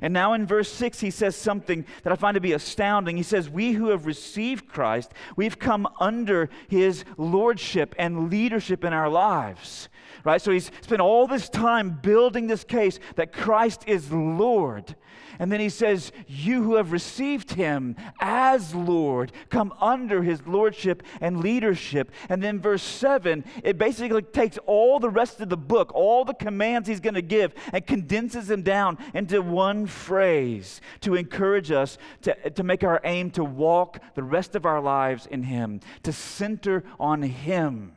And 0.02 0.12
now 0.12 0.34
in 0.34 0.46
verse 0.46 0.70
6, 0.70 1.00
he 1.00 1.11
says 1.11 1.37
something 1.37 1.87
that 2.02 2.12
I 2.12 2.17
find 2.17 2.34
to 2.34 2.40
be 2.40 2.52
astounding. 2.52 3.17
He 3.17 3.23
says, 3.23 3.49
We 3.49 3.73
who 3.73 3.88
have 3.88 4.06
received 4.06 4.68
Christ, 4.68 5.12
we've 5.37 5.59
come 5.59 5.88
under 5.99 6.50
his 6.68 7.04
lordship 7.16 7.95
and 7.99 8.30
leadership 8.30 8.85
in 8.85 8.92
our 8.92 9.09
lives. 9.09 9.88
Right? 10.25 10.42
So 10.42 10.50
he's 10.50 10.71
spent 10.80 11.00
all 11.00 11.26
this 11.26 11.49
time 11.49 11.99
building 12.02 12.47
this 12.47 12.64
case 12.64 12.99
that 13.14 13.33
Christ 13.33 13.85
is 13.87 14.12
Lord. 14.12 14.97
And 15.38 15.52
then 15.52 15.61
he 15.61 15.69
says, 15.69 16.12
You 16.26 16.62
who 16.62 16.76
have 16.76 16.93
received 16.93 17.52
him 17.52 17.97
as 18.21 18.75
Lord, 18.75 19.33
come 19.50 19.73
under 19.81 20.23
his 20.23 20.47
lordship 20.47 21.02
and 21.21 21.40
leadership. 21.40 22.11
And 22.28 22.43
then 22.43 22.61
verse 22.61 22.83
7, 22.83 23.45
it 23.62 23.78
basically 23.78 24.23
takes 24.23 24.59
all 24.66 24.99
the 24.99 25.11
rest 25.11 25.40
of 25.40 25.49
the 25.49 25.57
book, 25.57 25.95
all 25.95 26.25
the 26.25 26.35
commands 26.35 26.88
he's 26.88 27.00
going 27.00 27.14
to 27.14 27.23
give, 27.23 27.55
and 27.73 27.87
condenses 27.87 28.47
them 28.49 28.62
down 28.62 28.99
into 29.14 29.43
one 29.43 29.87
phrase 29.87 30.81
to 31.00 31.14
encourage 31.14 31.71
us 31.71 31.99
to, 32.23 32.50
to 32.50 32.62
make 32.62 32.85
our 32.85 33.00
aim 33.05 33.31
to 33.33 33.45
walk 33.45 34.00
the 34.14 34.23
rest 34.23 34.55
of 34.55 34.66
our 34.66 34.81
lives 34.81 35.26
in 35.26 35.43
him, 35.43 35.81
to 36.02 36.12
center 36.12 36.85
on 36.99 37.23
him 37.23 37.93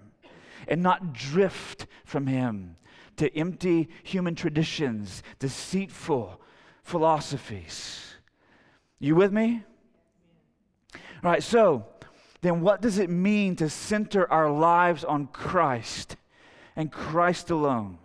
and 0.67 0.84
not 0.84 1.13
drift 1.13 1.88
from 2.05 2.27
him 2.27 2.75
to 3.17 3.36
empty 3.38 3.89
human 4.03 4.34
traditions, 4.34 5.24
deceitful 5.39 6.38
philosophies. 6.89 8.15
You 9.00 9.15
with 9.15 9.31
me? 9.31 9.63
All 11.24 11.31
right, 11.31 11.43
so 11.43 11.86
then 12.41 12.62
what 12.62 12.81
does 12.81 12.98
it 12.98 13.10
mean 13.10 13.55
to 13.58 13.69
center 13.69 14.29
our 14.31 14.50
lives 14.50 15.03
on 15.03 15.27
Christ 15.27 16.17
and 16.75 16.91
Christ 16.91 17.51
alone? 17.51 18.00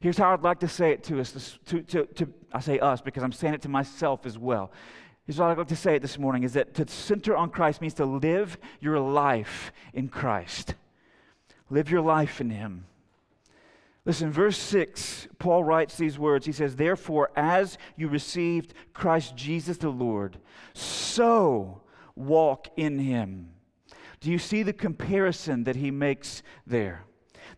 Here's 0.00 0.18
how 0.18 0.32
I'd 0.32 0.42
like 0.42 0.60
to 0.60 0.68
say 0.68 0.90
it 0.90 1.04
to 1.04 1.20
us. 1.20 1.58
To, 1.66 1.82
to, 1.82 2.06
to, 2.06 2.32
I 2.52 2.60
say 2.60 2.78
us 2.80 3.00
because 3.00 3.22
I'm 3.22 3.32
saying 3.32 3.54
it 3.54 3.62
to 3.62 3.68
myself 3.68 4.26
as 4.26 4.36
well. 4.36 4.72
Here's 5.24 5.38
what 5.38 5.50
I'd 5.50 5.58
like 5.58 5.68
to 5.68 5.76
say 5.76 5.94
it 5.96 6.02
this 6.02 6.18
morning 6.18 6.42
is 6.42 6.52
that 6.54 6.74
to 6.74 6.88
center 6.88 7.36
on 7.36 7.50
Christ 7.50 7.80
means 7.80 7.94
to 7.94 8.04
live 8.04 8.58
your 8.80 8.98
life 8.98 9.72
in 9.94 10.08
Christ. 10.08 10.74
Live 11.70 11.90
your 11.90 12.00
life 12.02 12.40
in 12.40 12.50
Him. 12.50 12.86
Listen, 14.04 14.32
verse 14.32 14.58
6, 14.58 15.28
Paul 15.38 15.62
writes 15.62 15.96
these 15.96 16.18
words. 16.18 16.44
He 16.44 16.52
says, 16.52 16.74
Therefore, 16.74 17.30
as 17.36 17.78
you 17.96 18.08
received 18.08 18.74
Christ 18.92 19.36
Jesus 19.36 19.76
the 19.76 19.90
Lord, 19.90 20.38
so 20.74 21.82
walk 22.16 22.68
in 22.76 22.98
him. 22.98 23.50
Do 24.20 24.30
you 24.30 24.38
see 24.38 24.64
the 24.64 24.72
comparison 24.72 25.64
that 25.64 25.76
he 25.76 25.90
makes 25.90 26.42
there? 26.66 27.04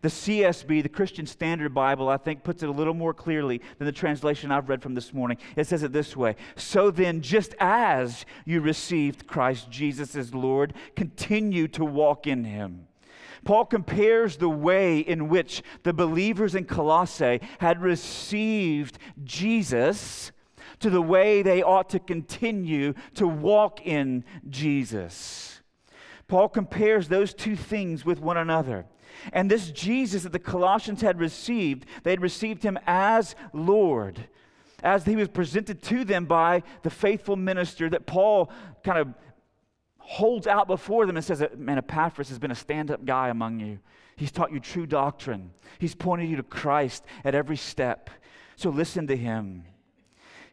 The 0.01 0.09
CSB, 0.09 0.83
the 0.83 0.89
Christian 0.89 1.25
Standard 1.25 1.73
Bible, 1.73 2.09
I 2.09 2.17
think 2.17 2.43
puts 2.43 2.61
it 2.61 2.69
a 2.69 2.71
little 2.71 2.93
more 2.93 3.13
clearly 3.13 3.61
than 3.79 3.85
the 3.85 3.91
translation 3.91 4.51
I've 4.51 4.69
read 4.69 4.83
from 4.83 4.93
this 4.93 5.13
morning. 5.13 5.37
It 5.55 5.65
says 5.65 5.81
it 5.81 5.93
this 5.93 6.15
way 6.15 6.35
So 6.55 6.91
then, 6.91 7.21
just 7.21 7.55
as 7.59 8.25
you 8.45 8.61
received 8.61 9.25
Christ 9.25 9.71
Jesus 9.71 10.15
as 10.15 10.35
Lord, 10.35 10.75
continue 10.95 11.67
to 11.69 11.85
walk 11.85 12.27
in 12.27 12.43
him. 12.43 12.87
Paul 13.45 13.65
compares 13.65 14.37
the 14.37 14.49
way 14.49 14.99
in 14.99 15.29
which 15.29 15.63
the 15.83 15.93
believers 15.93 16.55
in 16.55 16.65
Colossae 16.65 17.39
had 17.59 17.81
received 17.81 18.97
Jesus 19.23 20.31
to 20.79 20.89
the 20.89 21.01
way 21.01 21.41
they 21.41 21.63
ought 21.63 21.89
to 21.91 21.99
continue 21.99 22.93
to 23.13 23.27
walk 23.27 23.85
in 23.85 24.25
Jesus. 24.49 25.61
Paul 26.27 26.49
compares 26.49 27.07
those 27.07 27.33
two 27.33 27.55
things 27.55 28.03
with 28.03 28.19
one 28.19 28.37
another. 28.37 28.85
And 29.31 29.49
this 29.49 29.71
Jesus 29.71 30.23
that 30.23 30.33
the 30.33 30.39
Colossians 30.39 31.01
had 31.01 31.19
received, 31.19 31.85
they 32.03 32.11
had 32.11 32.21
received 32.21 32.63
him 32.63 32.77
as 32.85 33.35
Lord, 33.53 34.27
as 34.83 35.05
he 35.05 35.15
was 35.15 35.29
presented 35.29 35.81
to 35.83 36.03
them 36.03 36.25
by 36.25 36.63
the 36.81 36.89
faithful 36.89 37.35
minister 37.35 37.89
that 37.89 38.07
Paul 38.07 38.51
kind 38.83 38.97
of 38.97 39.13
holds 40.05 40.45
out 40.45 40.67
before 40.67 41.05
them 41.05 41.17
and 41.17 41.25
says, 41.25 41.43
Man, 41.57 41.77
Epaphras 41.77 42.29
has 42.29 42.39
been 42.39 42.51
a 42.51 42.55
stand 42.55 42.91
up 42.91 43.05
guy 43.05 43.29
among 43.29 43.59
you. 43.59 43.79
He's 44.15 44.31
taught 44.31 44.51
you 44.51 44.59
true 44.59 44.85
doctrine, 44.85 45.51
he's 45.79 45.95
pointed 45.95 46.29
you 46.29 46.37
to 46.37 46.43
Christ 46.43 47.03
at 47.23 47.35
every 47.35 47.57
step. 47.57 48.09
So 48.55 48.69
listen 48.69 49.07
to 49.07 49.17
him. 49.17 49.63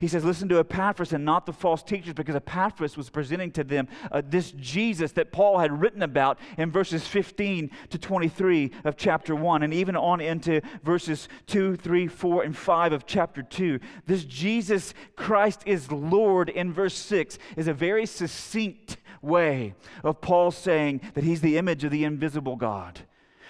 He 0.02 0.08
says, 0.08 0.24
Listen 0.24 0.48
to 0.48 0.58
Epaphras 0.58 1.12
and 1.12 1.24
not 1.24 1.46
the 1.46 1.52
false 1.52 1.80
teachers, 1.80 2.12
because 2.12 2.34
Epaphras 2.34 2.96
was 2.96 3.08
presenting 3.08 3.52
to 3.52 3.62
them 3.62 3.86
uh, 4.10 4.20
this 4.26 4.50
Jesus 4.50 5.12
that 5.12 5.30
Paul 5.30 5.60
had 5.60 5.80
written 5.80 6.02
about 6.02 6.40
in 6.58 6.72
verses 6.72 7.06
15 7.06 7.70
to 7.90 7.98
23 7.98 8.72
of 8.82 8.96
chapter 8.96 9.36
1, 9.36 9.62
and 9.62 9.72
even 9.72 9.94
on 9.94 10.20
into 10.20 10.60
verses 10.82 11.28
2, 11.46 11.76
3, 11.76 12.08
4, 12.08 12.42
and 12.42 12.56
5 12.56 12.92
of 12.92 13.06
chapter 13.06 13.44
2. 13.44 13.78
This 14.04 14.24
Jesus 14.24 14.92
Christ 15.14 15.62
is 15.66 15.92
Lord 15.92 16.48
in 16.48 16.72
verse 16.72 16.96
6 16.96 17.38
is 17.56 17.68
a 17.68 17.72
very 17.72 18.04
succinct 18.04 18.96
way 19.20 19.76
of 20.02 20.20
Paul 20.20 20.50
saying 20.50 21.00
that 21.14 21.22
he's 21.22 21.42
the 21.42 21.56
image 21.56 21.84
of 21.84 21.92
the 21.92 22.02
invisible 22.02 22.56
God, 22.56 23.02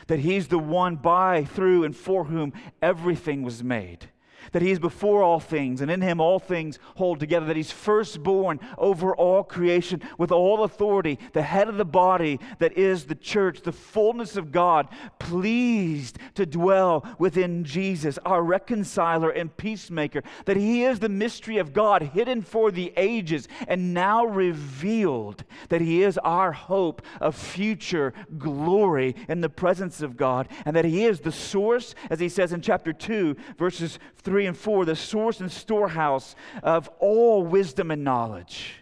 that 0.06 0.18
he's 0.18 0.48
the 0.48 0.58
one 0.58 0.96
by, 0.96 1.44
through, 1.44 1.84
and 1.84 1.96
for 1.96 2.24
whom 2.24 2.52
everything 2.82 3.42
was 3.42 3.64
made 3.64 4.10
that 4.52 4.62
he 4.62 4.70
is 4.70 4.78
before 4.78 5.22
all 5.22 5.40
things, 5.40 5.80
and 5.80 5.90
in 5.90 6.00
him 6.00 6.20
all 6.20 6.38
things 6.38 6.78
hold 6.96 7.18
together, 7.20 7.46
that 7.46 7.56
he's 7.56 7.72
firstborn 7.72 8.60
over 8.78 9.14
all 9.14 9.42
creation 9.42 10.00
with 10.18 10.30
all 10.30 10.64
authority, 10.64 11.18
the 11.32 11.42
head 11.42 11.68
of 11.68 11.76
the 11.76 11.84
body 11.84 12.38
that 12.58 12.76
is 12.76 13.04
the 13.04 13.14
church, 13.14 13.62
the 13.62 13.72
fullness 13.72 14.36
of 14.36 14.52
God, 14.52 14.88
pleased 15.18 16.18
to 16.34 16.46
dwell 16.46 17.04
within 17.18 17.64
Jesus, 17.64 18.18
our 18.24 18.42
reconciler 18.42 19.30
and 19.30 19.56
peacemaker, 19.56 20.22
that 20.44 20.56
he 20.56 20.84
is 20.84 20.98
the 20.98 21.08
mystery 21.08 21.58
of 21.58 21.72
God 21.72 22.02
hidden 22.02 22.42
for 22.42 22.70
the 22.70 22.92
ages 22.96 23.48
and 23.66 23.94
now 23.94 24.24
revealed, 24.24 25.44
that 25.68 25.80
he 25.80 26.02
is 26.02 26.18
our 26.18 26.52
hope 26.52 27.02
of 27.20 27.34
future 27.34 28.12
glory 28.38 29.14
in 29.28 29.40
the 29.40 29.48
presence 29.48 30.02
of 30.02 30.16
God, 30.16 30.48
and 30.64 30.76
that 30.76 30.84
he 30.84 31.04
is 31.04 31.20
the 31.20 31.32
source, 31.32 31.94
as 32.10 32.20
he 32.20 32.28
says 32.28 32.52
in 32.52 32.60
chapter 32.60 32.92
2, 32.92 33.36
verses 33.58 33.98
3 34.18 34.41
3 34.42 34.48
and 34.48 34.58
4, 34.58 34.84
the 34.86 34.96
source 34.96 35.38
and 35.38 35.52
storehouse 35.52 36.34
of 36.64 36.90
all 36.98 37.44
wisdom 37.44 37.92
and 37.92 38.02
knowledge. 38.02 38.74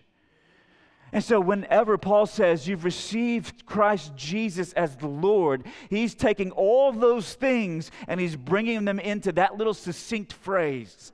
And 1.12 1.22
so, 1.22 1.38
whenever 1.38 1.98
Paul 1.98 2.24
says 2.24 2.66
you've 2.66 2.86
received 2.86 3.66
Christ 3.66 4.16
Jesus 4.16 4.72
as 4.72 4.96
the 4.96 5.06
Lord, 5.06 5.66
he's 5.90 6.14
taking 6.14 6.50
all 6.52 6.92
those 6.92 7.34
things 7.34 7.90
and 8.08 8.18
he's 8.18 8.36
bringing 8.36 8.86
them 8.86 8.98
into 8.98 9.32
that 9.32 9.58
little 9.58 9.74
succinct 9.74 10.32
phrase. 10.32 11.12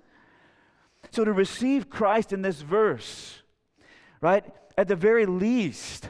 So, 1.10 1.24
to 1.24 1.32
receive 1.32 1.90
Christ 1.90 2.32
in 2.32 2.42
this 2.42 2.60
verse, 2.60 3.42
right, 4.20 4.44
at 4.78 4.86
the 4.86 4.94
very 4.94 5.26
least, 5.26 6.08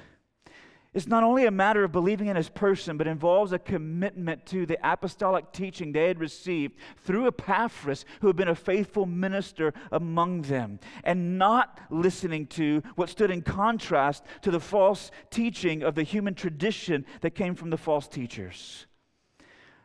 it's 0.97 1.07
not 1.07 1.23
only 1.23 1.45
a 1.45 1.51
matter 1.51 1.85
of 1.85 1.93
believing 1.93 2.29
in 2.29 2.37
his 2.37 2.49
person, 2.49 2.97
but 2.97 3.07
involves 3.07 3.53
a 3.53 3.59
commitment 3.59 4.47
to 4.47 4.65
the 4.65 4.79
apostolic 4.83 5.53
teaching 5.53 5.93
they 5.93 6.09
had 6.09 6.19
received 6.19 6.75
through 7.05 7.27
Epaphras, 7.27 8.07
who 8.23 8.29
had 8.29 8.37
been 8.37 8.49
a 8.49 8.55
faithful 8.55 9.05
minister 9.05 9.75
among 9.93 10.41
them, 10.41 10.81
and 11.05 11.39
not 11.39 11.79
listening 11.91 12.47
to 12.47 12.83
what 12.95 13.11
stood 13.11 13.31
in 13.31 13.43
contrast 13.43 14.25
to 14.41 14.51
the 14.51 14.59
false 14.59 15.11
teaching 15.29 15.83
of 15.83 15.95
the 15.97 16.03
human 16.03 16.35
tradition 16.35 17.05
that 17.21 17.35
came 17.35 17.55
from 17.55 17.69
the 17.69 17.77
false 17.77 18.09
teachers. 18.09 18.87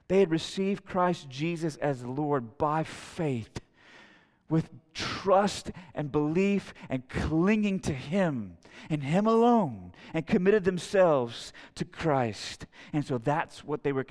They 0.07 0.19
had 0.19 0.31
received 0.31 0.85
Christ 0.85 1.29
Jesus 1.29 1.75
as 1.75 2.05
Lord 2.05 2.57
by 2.57 2.85
faith 2.85 3.59
with 4.49 4.69
trust 4.93 5.71
and 5.95 6.11
belief 6.11 6.73
and 6.89 7.07
clinging 7.09 7.79
to 7.81 7.93
Him 7.93 8.57
and 8.89 9.03
Him 9.03 9.27
alone 9.27 9.93
and 10.13 10.25
committed 10.25 10.63
themselves 10.63 11.53
to 11.75 11.85
Christ. 11.85 12.65
And 12.93 13.05
so 13.05 13.17
that's 13.17 13.63
what 13.63 13.83
they 13.83 13.91
were, 13.91 14.05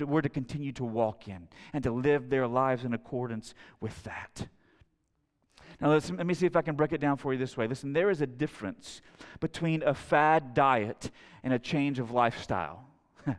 were 0.00 0.22
to 0.22 0.28
continue 0.28 0.72
to 0.72 0.84
walk 0.84 1.28
in 1.28 1.48
and 1.72 1.82
to 1.84 1.90
live 1.90 2.30
their 2.30 2.46
lives 2.46 2.84
in 2.84 2.94
accordance 2.94 3.54
with 3.80 4.02
that. 4.04 4.48
Now, 5.80 5.88
let 5.90 6.26
me 6.26 6.34
see 6.34 6.46
if 6.46 6.54
I 6.54 6.62
can 6.62 6.76
break 6.76 6.92
it 6.92 7.00
down 7.00 7.16
for 7.16 7.32
you 7.32 7.38
this 7.38 7.56
way. 7.56 7.66
Listen, 7.66 7.92
there 7.92 8.08
is 8.08 8.20
a 8.20 8.26
difference 8.26 9.02
between 9.40 9.82
a 9.82 9.94
fad 9.94 10.54
diet 10.54 11.10
and 11.42 11.52
a 11.52 11.58
change 11.58 11.98
of 11.98 12.10
lifestyle. 12.12 12.86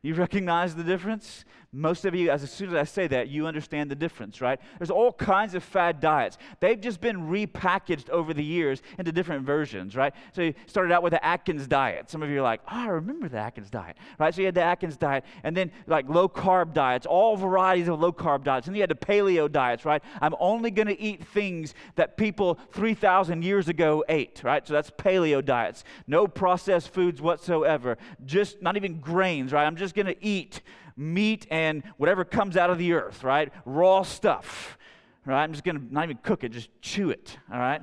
You 0.00 0.14
recognize 0.14 0.76
the 0.76 0.84
difference? 0.84 1.44
Most 1.72 2.06
of 2.06 2.14
you, 2.14 2.30
as 2.30 2.50
soon 2.50 2.70
as 2.70 2.74
I 2.74 2.84
say 2.84 3.06
that, 3.08 3.28
you 3.28 3.46
understand 3.46 3.90
the 3.90 3.94
difference, 3.94 4.40
right? 4.40 4.58
There's 4.78 4.90
all 4.90 5.12
kinds 5.12 5.54
of 5.54 5.62
fad 5.62 6.00
diets. 6.00 6.38
They've 6.60 6.80
just 6.80 6.98
been 6.98 7.28
repackaged 7.28 8.08
over 8.08 8.32
the 8.32 8.42
years 8.42 8.80
into 8.98 9.12
different 9.12 9.44
versions, 9.44 9.94
right? 9.94 10.14
So 10.32 10.40
you 10.40 10.54
started 10.66 10.94
out 10.94 11.02
with 11.02 11.12
the 11.12 11.22
Atkins 11.22 11.66
diet. 11.66 12.08
Some 12.08 12.22
of 12.22 12.30
you 12.30 12.38
are 12.38 12.42
like, 12.42 12.62
oh, 12.68 12.74
I 12.74 12.86
remember 12.86 13.28
the 13.28 13.36
Atkins 13.36 13.68
diet, 13.68 13.98
right? 14.18 14.34
So 14.34 14.40
you 14.40 14.46
had 14.46 14.54
the 14.54 14.62
Atkins 14.62 14.96
diet, 14.96 15.24
and 15.44 15.54
then 15.54 15.70
like 15.86 16.08
low 16.08 16.26
carb 16.26 16.72
diets, 16.72 17.04
all 17.04 17.36
varieties 17.36 17.88
of 17.88 18.00
low 18.00 18.14
carb 18.14 18.44
diets. 18.44 18.66
And 18.66 18.74
you 18.74 18.80
had 18.80 18.88
the 18.88 18.94
paleo 18.94 19.52
diets, 19.52 19.84
right? 19.84 20.02
I'm 20.22 20.34
only 20.40 20.70
going 20.70 20.88
to 20.88 20.98
eat 20.98 21.22
things 21.22 21.74
that 21.96 22.16
people 22.16 22.58
3,000 22.72 23.44
years 23.44 23.68
ago 23.68 24.02
ate, 24.08 24.40
right? 24.42 24.66
So 24.66 24.72
that's 24.72 24.90
paleo 24.90 25.44
diets. 25.44 25.84
No 26.06 26.26
processed 26.26 26.94
foods 26.94 27.20
whatsoever. 27.20 27.98
Just 28.24 28.62
not 28.62 28.78
even 28.78 29.00
grains, 29.00 29.52
right? 29.52 29.66
I'm 29.66 29.76
just 29.76 29.94
going 29.94 30.06
to 30.06 30.24
eat 30.24 30.62
meat 30.98 31.46
and 31.50 31.82
whatever 31.96 32.24
comes 32.24 32.56
out 32.56 32.70
of 32.70 32.78
the 32.78 32.92
earth, 32.92 33.24
right? 33.24 33.52
Raw 33.64 34.02
stuff, 34.02 34.76
right? 35.24 35.42
I'm 35.42 35.52
just 35.52 35.64
going 35.64 35.78
to 35.78 35.94
not 35.94 36.04
even 36.04 36.18
cook 36.22 36.44
it, 36.44 36.50
just 36.50 36.70
chew 36.82 37.10
it, 37.10 37.38
all 37.50 37.58
right? 37.58 37.82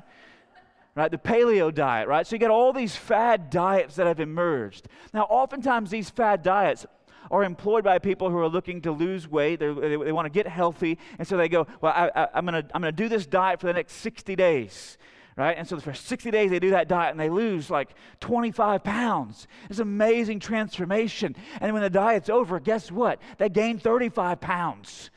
Right, 0.95 1.11
the 1.11 1.17
paleo 1.17 1.73
diet, 1.73 2.07
right? 2.07 2.25
So 2.25 2.35
you 2.35 2.39
got 2.39 2.51
all 2.51 2.71
these 2.71 2.95
fad 2.95 3.49
diets 3.49 3.95
that 3.95 4.07
have 4.07 4.21
emerged. 4.21 4.87
Now, 5.13 5.23
oftentimes 5.23 5.89
these 5.89 6.09
fad 6.09 6.41
diets 6.41 6.85
are 7.31 7.43
employed 7.43 7.83
by 7.83 7.99
people 7.99 8.29
who 8.29 8.37
are 8.37 8.47
looking 8.47 8.81
to 8.81 8.91
lose 8.91 9.27
weight. 9.27 9.59
They, 9.59 9.67
they 9.73 10.11
want 10.11 10.25
to 10.25 10.29
get 10.29 10.47
healthy, 10.47 10.97
and 11.17 11.27
so 11.27 11.35
they 11.35 11.49
go, 11.49 11.67
"Well, 11.81 11.91
I, 11.91 12.27
am 12.33 12.45
going 12.45 12.63
to 12.63 12.69
I'm 12.73 12.81
going 12.81 12.95
to 12.95 13.03
do 13.03 13.09
this 13.09 13.25
diet 13.25 13.59
for 13.59 13.67
the 13.67 13.73
next 13.73 13.93
60 13.95 14.35
days." 14.35 14.97
Right? 15.35 15.57
And 15.57 15.67
so 15.67 15.79
for 15.79 15.93
60 15.93 16.31
days, 16.31 16.49
they 16.49 16.59
do 16.59 16.71
that 16.71 16.87
diet 16.87 17.11
and 17.11 17.19
they 17.19 17.29
lose 17.29 17.69
like 17.69 17.89
25 18.21 18.83
pounds. 18.83 19.47
It's 19.69 19.79
amazing 19.79 20.39
transformation. 20.39 21.35
And 21.59 21.73
when 21.73 21.83
the 21.83 21.89
diet's 21.89 22.29
over, 22.29 22.59
guess 22.59 22.91
what? 22.91 23.19
They 23.37 23.49
gain 23.49 23.77
35 23.77 24.39
pounds. 24.39 25.09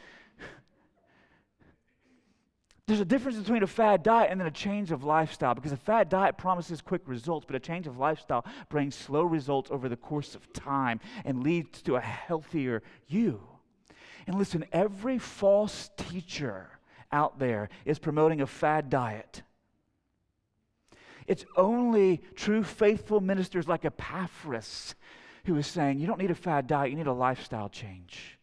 There's 2.88 3.00
a 3.00 3.04
difference 3.04 3.36
between 3.36 3.62
a 3.62 3.66
fad 3.66 4.02
diet 4.02 4.30
and 4.30 4.40
then 4.40 4.46
a 4.46 4.50
change 4.50 4.92
of 4.92 5.04
lifestyle 5.04 5.54
because 5.54 5.72
a 5.72 5.76
fad 5.76 6.08
diet 6.08 6.38
promises 6.38 6.80
quick 6.80 7.02
results, 7.04 7.44
but 7.46 7.54
a 7.54 7.60
change 7.60 7.86
of 7.86 7.98
lifestyle 7.98 8.46
brings 8.70 8.94
slow 8.94 9.24
results 9.24 9.70
over 9.70 9.90
the 9.90 9.96
course 9.96 10.34
of 10.34 10.50
time 10.54 10.98
and 11.26 11.42
leads 11.42 11.82
to 11.82 11.96
a 11.96 12.00
healthier 12.00 12.82
you. 13.06 13.40
And 14.26 14.38
listen, 14.38 14.64
every 14.72 15.18
false 15.18 15.90
teacher 15.98 16.70
out 17.12 17.38
there 17.38 17.68
is 17.84 17.98
promoting 17.98 18.40
a 18.40 18.46
fad 18.46 18.88
diet. 18.88 19.42
It's 21.28 21.44
only 21.56 22.22
true 22.34 22.64
faithful 22.64 23.20
ministers 23.20 23.68
like 23.68 23.84
Epaphras 23.84 24.94
who 25.44 25.56
is 25.56 25.66
saying, 25.66 25.98
you 25.98 26.06
don't 26.06 26.18
need 26.18 26.30
a 26.30 26.34
fad 26.34 26.66
diet, 26.66 26.90
you 26.90 26.96
need 26.96 27.06
a 27.06 27.12
lifestyle 27.12 27.68
change. 27.68 28.38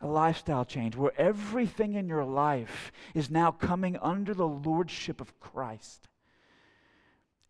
A 0.00 0.06
lifestyle 0.06 0.64
change 0.64 0.96
where 0.96 1.12
everything 1.20 1.92
in 1.92 2.08
your 2.08 2.24
life 2.24 2.90
is 3.14 3.30
now 3.30 3.50
coming 3.50 3.98
under 3.98 4.32
the 4.32 4.48
lordship 4.48 5.20
of 5.20 5.38
Christ. 5.40 6.08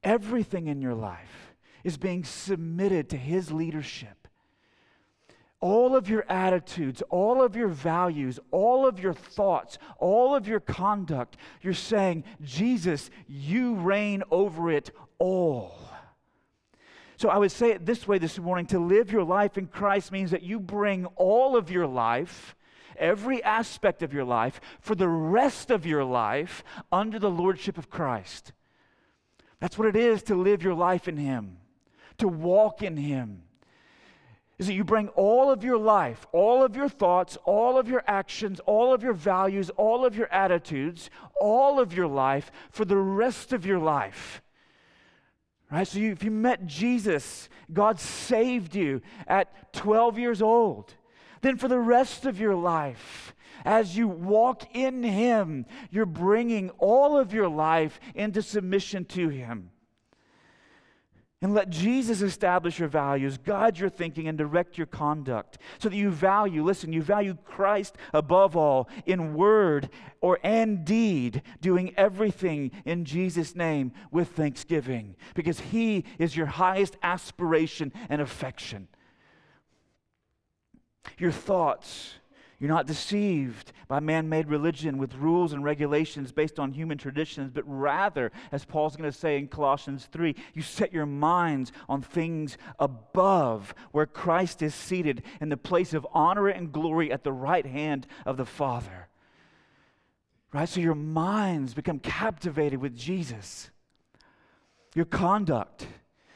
Everything 0.03 0.67
in 0.67 0.83
your 0.83 0.95
life 0.95 1.55
is 1.85 1.97
being 1.97 2.25
submitted 2.25 3.09
to 3.11 3.17
his 3.17 3.53
leadership 3.53 4.22
all 5.63 5.95
of 5.95 6.11
your 6.11 6.25
attitudes, 6.29 7.03
all 7.09 7.41
of 7.41 7.55
your 7.55 7.69
values, 7.69 8.41
all 8.51 8.85
of 8.85 8.99
your 8.99 9.15
thoughts, 9.15 9.79
all 9.99 10.35
of 10.35 10.49
your 10.49 10.59
conduct, 10.59 11.37
you're 11.63 11.73
saying, 11.73 12.25
Jesus, 12.43 13.11
you 13.29 13.77
reign 13.77 14.25
over 14.33 14.73
it 14.73 14.91
all. 15.19 15.79
So 17.17 17.29
I 17.29 17.39
would 17.39 17.53
say 17.53 17.71
it 17.71 17.87
this 17.87 18.09
way 18.09 18.19
this 18.19 18.41
morning 18.41 18.67
to 18.67 18.81
live 18.81 19.13
your 19.13 19.23
life 19.23 19.57
in 19.57 19.69
Christ 19.69 20.11
means 20.11 20.33
that 20.33 20.43
you 20.43 20.59
bring 20.59 21.07
all 21.15 21.57
of 21.57 21.71
your 21.71 21.87
life, 21.87 22.57
every 22.97 23.41
aspect 23.45 24.03
of 24.03 24.13
your 24.13 24.25
life, 24.25 24.61
for 24.81 24.97
the 24.97 25.09
rest 25.09 25.71
of 25.71 25.87
your 25.87 26.03
life 26.03 26.65
under 26.91 27.21
the 27.21 27.31
lordship 27.31 27.79
of 27.79 27.89
Christ. 27.89 28.53
That's 29.61 29.79
what 29.79 29.87
it 29.87 29.95
is 29.95 30.25
to 30.25 30.35
live 30.35 30.65
your 30.65 30.75
life 30.75 31.07
in 31.07 31.19
Him, 31.19 31.59
to 32.19 32.27
walk 32.27 32.83
in 32.83 32.97
Him 32.97 33.45
is 34.59 34.67
that 34.67 34.75
you 34.75 34.85
bring 34.85 35.09
all 35.09 35.51
of 35.51 35.65
your 35.65 35.79
life, 35.79 36.27
all 36.33 36.63
of 36.63 36.77
your 36.77 36.89
thoughts, 36.89 37.37
all 37.45 37.79
of 37.79 37.89
your 37.89 38.05
actions, 38.07 38.61
all 38.61 38.95
of 38.95 39.03
your 39.03 39.13
values, 39.13 39.71
all 39.71 40.05
of 40.05 40.17
your 40.17 40.33
attitudes, 40.33 41.11
all 41.41 41.81
of 41.81 41.93
your 41.93 42.07
life 42.07 42.53
for 42.71 42.85
the 42.85 42.97
rest 42.97 43.53
of 43.53 43.67
your 43.67 43.79
life. 43.79 44.43
Right? 45.71 45.89
So 45.89 45.99
you, 45.99 46.13
if 46.13 46.23
you 46.23 46.31
met 46.31 46.67
Jesus, 46.67 47.49
God 47.73 47.99
saved 47.99 48.75
you 48.77 49.01
at 49.27 49.73
12 49.73 50.19
years 50.19 50.43
old. 50.43 50.95
Then 51.41 51.57
for 51.57 51.67
the 51.67 51.81
rest 51.81 52.25
of 52.25 52.39
your 52.39 52.55
life, 52.55 53.35
as 53.65 53.97
you 53.97 54.07
walk 54.07 54.75
in 54.75 55.03
Him, 55.03 55.67
you're 55.91 56.07
bringing 56.07 56.71
all 56.79 57.19
of 57.19 57.33
your 57.33 57.49
life 57.49 57.99
into 58.15 58.43
submission 58.43 59.05
to 59.07 59.29
Him. 59.29 59.72
And 61.43 61.55
let 61.55 61.71
Jesus 61.71 62.23
establish 62.23 62.79
your 62.79 62.89
values, 62.89 63.37
guide 63.37 63.77
your 63.77 63.89
thinking, 63.89 64.29
and 64.29 64.39
direct 64.39 64.79
your 64.79 64.87
conduct 64.87 65.59
so 65.81 65.89
that 65.89 65.97
you 65.97 66.09
value, 66.09 66.63
listen, 66.63 66.93
you 66.93 67.03
value 67.03 67.37
Christ 67.45 67.97
above 68.15 68.57
all 68.57 68.89
in 69.07 69.35
word 69.35 69.91
or 70.21 70.39
and 70.45 70.85
deed, 70.85 71.43
doing 71.61 71.93
everything 71.97 72.71
in 72.85 73.05
Jesus' 73.05 73.57
name 73.57 73.91
with 74.13 74.29
thanksgiving 74.29 75.17
because 75.35 75.59
He 75.59 76.05
is 76.17 76.37
your 76.37 76.47
highest 76.47 76.97
aspiration 77.03 77.93
and 78.09 78.23
affection. 78.23 78.87
Your 81.19 81.33
thoughts, 81.33 82.15
you're 82.63 82.69
not 82.69 82.87
deceived 82.87 83.73
by 83.89 83.99
man 83.99 84.29
made 84.29 84.47
religion 84.47 84.97
with 84.97 85.17
rules 85.17 85.53
and 85.53 85.65
regulations 85.65 86.31
based 86.31 86.61
on 86.61 86.71
human 86.71 86.97
traditions, 86.97 87.51
but 87.53 87.65
rather, 87.67 88.31
as 88.53 88.65
Paul's 88.65 88.95
going 88.95 89.11
to 89.11 89.19
say 89.19 89.37
in 89.37 89.49
Colossians 89.49 90.09
3, 90.13 90.37
you 90.55 90.63
set 90.63 90.93
your 90.93 91.05
minds 91.05 91.73
on 91.89 92.03
things 92.03 92.57
above, 92.79 93.75
where 93.91 94.07
Christ 94.07 94.63
is 94.63 94.77
seated 94.77 95.25
in 95.41 95.49
the 95.49 95.57
place 95.57 95.93
of 95.93 96.07
honor 96.13 96.47
and 96.47 96.71
glory 96.71 97.11
at 97.11 97.25
the 97.25 97.33
right 97.33 97.67
hand 97.67 98.07
of 98.25 98.37
the 98.37 98.47
Father. 98.47 99.09
Right? 100.53 100.69
So 100.69 100.79
your 100.79 100.95
minds 100.95 101.75
become 101.75 101.99
captivated 101.99 102.81
with 102.81 102.97
Jesus. 102.97 103.71
Your 104.95 105.07
conduct 105.07 105.89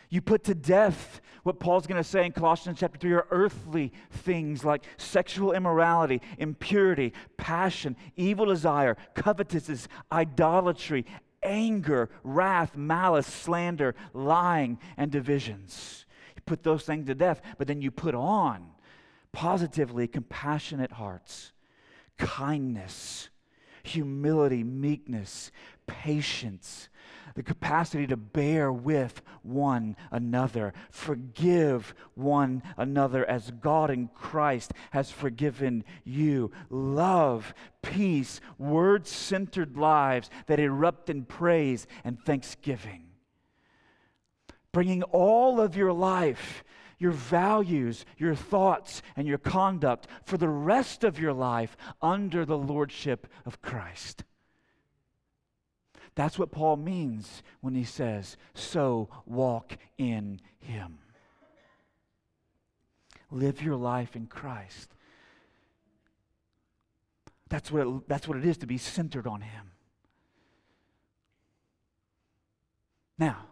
you 0.08 0.20
put 0.20 0.44
to 0.44 0.54
death 0.54 1.20
what 1.42 1.60
Paul's 1.60 1.86
going 1.86 2.02
to 2.02 2.08
say 2.08 2.26
in 2.26 2.32
Colossians 2.32 2.78
chapter 2.80 2.98
3 2.98 3.12
are 3.12 3.26
earthly 3.30 3.92
things 4.10 4.64
like 4.64 4.82
sexual 4.96 5.52
immorality, 5.52 6.20
impurity, 6.38 7.12
passion, 7.36 7.96
evil 8.16 8.46
desire, 8.46 8.96
covetousness, 9.14 9.86
idolatry, 10.10 11.06
anger, 11.42 12.10
wrath, 12.24 12.76
malice, 12.76 13.26
slander, 13.26 13.94
lying, 14.12 14.78
and 14.96 15.12
divisions. 15.12 16.06
You 16.34 16.42
put 16.46 16.62
those 16.62 16.84
things 16.84 17.06
to 17.06 17.14
death, 17.14 17.40
but 17.58 17.68
then 17.68 17.80
you 17.80 17.90
put 17.90 18.14
on 18.14 18.66
positively 19.32 20.08
compassionate 20.08 20.92
hearts, 20.92 21.52
kindness, 22.18 23.28
humility, 23.82 24.64
meekness, 24.64 25.52
patience 25.86 26.88
the 27.36 27.42
capacity 27.42 28.06
to 28.06 28.16
bear 28.16 28.72
with 28.72 29.20
one 29.42 29.94
another, 30.10 30.72
forgive 30.90 31.94
one 32.14 32.62
another 32.78 33.28
as 33.28 33.50
God 33.50 33.90
in 33.90 34.08
Christ 34.08 34.72
has 34.90 35.10
forgiven 35.10 35.84
you. 36.02 36.50
Love, 36.70 37.54
peace, 37.82 38.40
word 38.58 39.06
centered 39.06 39.76
lives 39.76 40.30
that 40.46 40.58
erupt 40.58 41.10
in 41.10 41.24
praise 41.24 41.86
and 42.04 42.18
thanksgiving. 42.18 43.04
Bringing 44.72 45.02
all 45.04 45.60
of 45.60 45.76
your 45.76 45.92
life 45.92 46.64
your 46.98 47.12
values, 47.12 48.06
your 48.16 48.34
thoughts, 48.34 49.02
and 49.16 49.28
your 49.28 49.36
conduct 49.36 50.06
for 50.24 50.38
the 50.38 50.48
rest 50.48 51.04
of 51.04 51.18
your 51.18 51.34
life 51.34 51.76
under 52.00 52.46
the 52.46 52.56
lordship 52.56 53.26
of 53.44 53.60
Christ. 53.60 54.24
That's 56.16 56.38
what 56.38 56.50
Paul 56.50 56.78
means 56.78 57.42
when 57.60 57.74
he 57.74 57.84
says, 57.84 58.36
So 58.54 59.08
walk 59.26 59.76
in 59.98 60.40
him. 60.58 60.98
Live 63.30 63.62
your 63.62 63.76
life 63.76 64.16
in 64.16 64.26
Christ. 64.26 64.94
That's 67.48 67.70
what, 67.70 67.86
it, 67.86 68.08
that's 68.08 68.26
what 68.26 68.38
it 68.38 68.46
is 68.46 68.56
to 68.58 68.66
be 68.66 68.78
centered 68.78 69.26
on 69.26 69.42
him. 69.42 69.70
Now, 73.18 73.48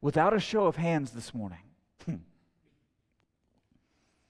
without 0.00 0.34
a 0.34 0.40
show 0.40 0.66
of 0.66 0.76
hands 0.76 1.10
this 1.10 1.34
morning, 1.34 1.58
hmm, 2.04 2.16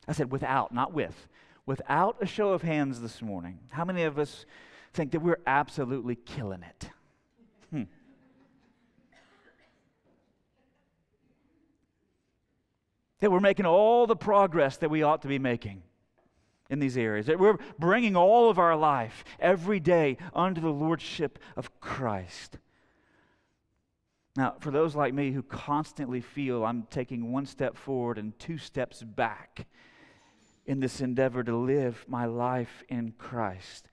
I 0.08 0.12
said 0.12 0.32
without, 0.32 0.72
not 0.72 0.92
with. 0.92 1.28
Without 1.66 2.16
a 2.20 2.26
show 2.26 2.52
of 2.52 2.62
hands 2.62 3.00
this 3.00 3.20
morning, 3.20 3.58
how 3.70 3.84
many 3.84 4.04
of 4.04 4.18
us 4.18 4.46
think 4.94 5.12
that 5.12 5.20
we're 5.20 5.40
absolutely 5.46 6.14
killing 6.14 6.62
it? 6.62 6.90
That 13.20 13.30
we're 13.30 13.40
making 13.40 13.66
all 13.66 14.06
the 14.06 14.16
progress 14.16 14.76
that 14.78 14.90
we 14.90 15.02
ought 15.02 15.22
to 15.22 15.28
be 15.28 15.38
making 15.38 15.82
in 16.68 16.78
these 16.78 16.96
areas. 16.96 17.26
That 17.26 17.38
we're 17.38 17.58
bringing 17.78 18.16
all 18.16 18.50
of 18.50 18.58
our 18.58 18.76
life 18.76 19.24
every 19.38 19.80
day 19.80 20.18
under 20.34 20.60
the 20.60 20.68
lordship 20.68 21.38
of 21.56 21.80
Christ. 21.80 22.58
Now, 24.36 24.56
for 24.60 24.70
those 24.70 24.94
like 24.94 25.14
me 25.14 25.32
who 25.32 25.42
constantly 25.42 26.20
feel 26.20 26.64
I'm 26.64 26.86
taking 26.90 27.32
one 27.32 27.46
step 27.46 27.76
forward 27.76 28.18
and 28.18 28.38
two 28.38 28.58
steps 28.58 29.02
back 29.02 29.66
in 30.66 30.80
this 30.80 31.00
endeavor 31.00 31.42
to 31.42 31.56
live 31.56 32.04
my 32.06 32.26
life 32.26 32.82
in 32.90 33.12
Christ, 33.16 33.88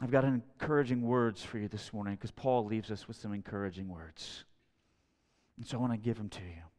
I've 0.00 0.10
got 0.10 0.24
encouraging 0.24 1.02
words 1.02 1.44
for 1.44 1.58
you 1.58 1.68
this 1.68 1.92
morning 1.92 2.14
because 2.14 2.32
Paul 2.32 2.64
leaves 2.64 2.90
us 2.90 3.06
with 3.06 3.16
some 3.16 3.32
encouraging 3.32 3.88
words. 3.88 4.44
And 5.56 5.64
so 5.64 5.76
I 5.78 5.80
want 5.80 5.92
to 5.92 5.98
give 5.98 6.16
them 6.16 6.28
to 6.30 6.40
you. 6.40 6.71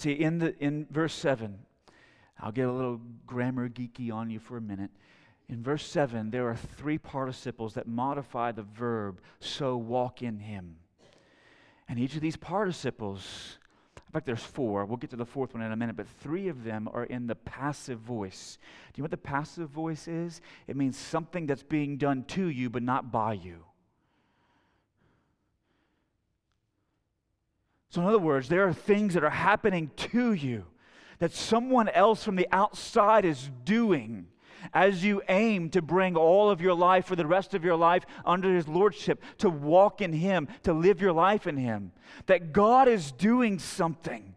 See, 0.00 0.12
in, 0.12 0.38
the, 0.38 0.58
in 0.64 0.86
verse 0.90 1.12
7, 1.12 1.58
I'll 2.40 2.52
get 2.52 2.66
a 2.66 2.72
little 2.72 3.02
grammar 3.26 3.68
geeky 3.68 4.10
on 4.10 4.30
you 4.30 4.38
for 4.38 4.56
a 4.56 4.60
minute. 4.62 4.90
In 5.50 5.62
verse 5.62 5.86
7, 5.86 6.30
there 6.30 6.48
are 6.48 6.56
three 6.56 6.96
participles 6.96 7.74
that 7.74 7.86
modify 7.86 8.52
the 8.52 8.62
verb, 8.62 9.20
so 9.40 9.76
walk 9.76 10.22
in 10.22 10.38
him. 10.38 10.76
And 11.86 11.98
each 11.98 12.14
of 12.14 12.22
these 12.22 12.38
participles 12.38 13.58
in 13.94 14.12
fact, 14.12 14.24
there's 14.24 14.42
four. 14.42 14.86
We'll 14.86 14.96
get 14.96 15.10
to 15.10 15.16
the 15.16 15.26
fourth 15.26 15.52
one 15.52 15.62
in 15.62 15.70
a 15.70 15.76
minute, 15.76 15.96
but 15.96 16.08
three 16.08 16.48
of 16.48 16.64
them 16.64 16.88
are 16.92 17.04
in 17.04 17.26
the 17.26 17.36
passive 17.36 17.98
voice. 17.98 18.58
Do 18.92 18.98
you 18.98 19.02
know 19.02 19.04
what 19.04 19.10
the 19.10 19.18
passive 19.18 19.68
voice 19.68 20.08
is? 20.08 20.40
It 20.66 20.76
means 20.76 20.96
something 20.96 21.46
that's 21.46 21.62
being 21.62 21.98
done 21.98 22.24
to 22.28 22.48
you, 22.48 22.70
but 22.70 22.82
not 22.82 23.12
by 23.12 23.34
you. 23.34 23.66
So, 27.90 28.00
in 28.00 28.06
other 28.06 28.18
words, 28.18 28.48
there 28.48 28.66
are 28.66 28.72
things 28.72 29.14
that 29.14 29.24
are 29.24 29.30
happening 29.30 29.90
to 29.96 30.32
you 30.32 30.64
that 31.18 31.32
someone 31.32 31.88
else 31.90 32.24
from 32.24 32.36
the 32.36 32.48
outside 32.52 33.24
is 33.24 33.50
doing 33.64 34.26
as 34.72 35.04
you 35.04 35.22
aim 35.28 35.70
to 35.70 35.82
bring 35.82 36.16
all 36.16 36.50
of 36.50 36.60
your 36.60 36.74
life 36.74 37.06
for 37.06 37.16
the 37.16 37.26
rest 37.26 37.54
of 37.54 37.64
your 37.64 37.76
life 37.76 38.04
under 38.24 38.54
His 38.54 38.68
Lordship, 38.68 39.22
to 39.38 39.50
walk 39.50 40.00
in 40.00 40.12
Him, 40.12 40.48
to 40.62 40.72
live 40.72 41.00
your 41.00 41.12
life 41.12 41.46
in 41.46 41.56
Him. 41.56 41.92
That 42.26 42.52
God 42.52 42.86
is 42.86 43.10
doing 43.12 43.58
something. 43.58 44.34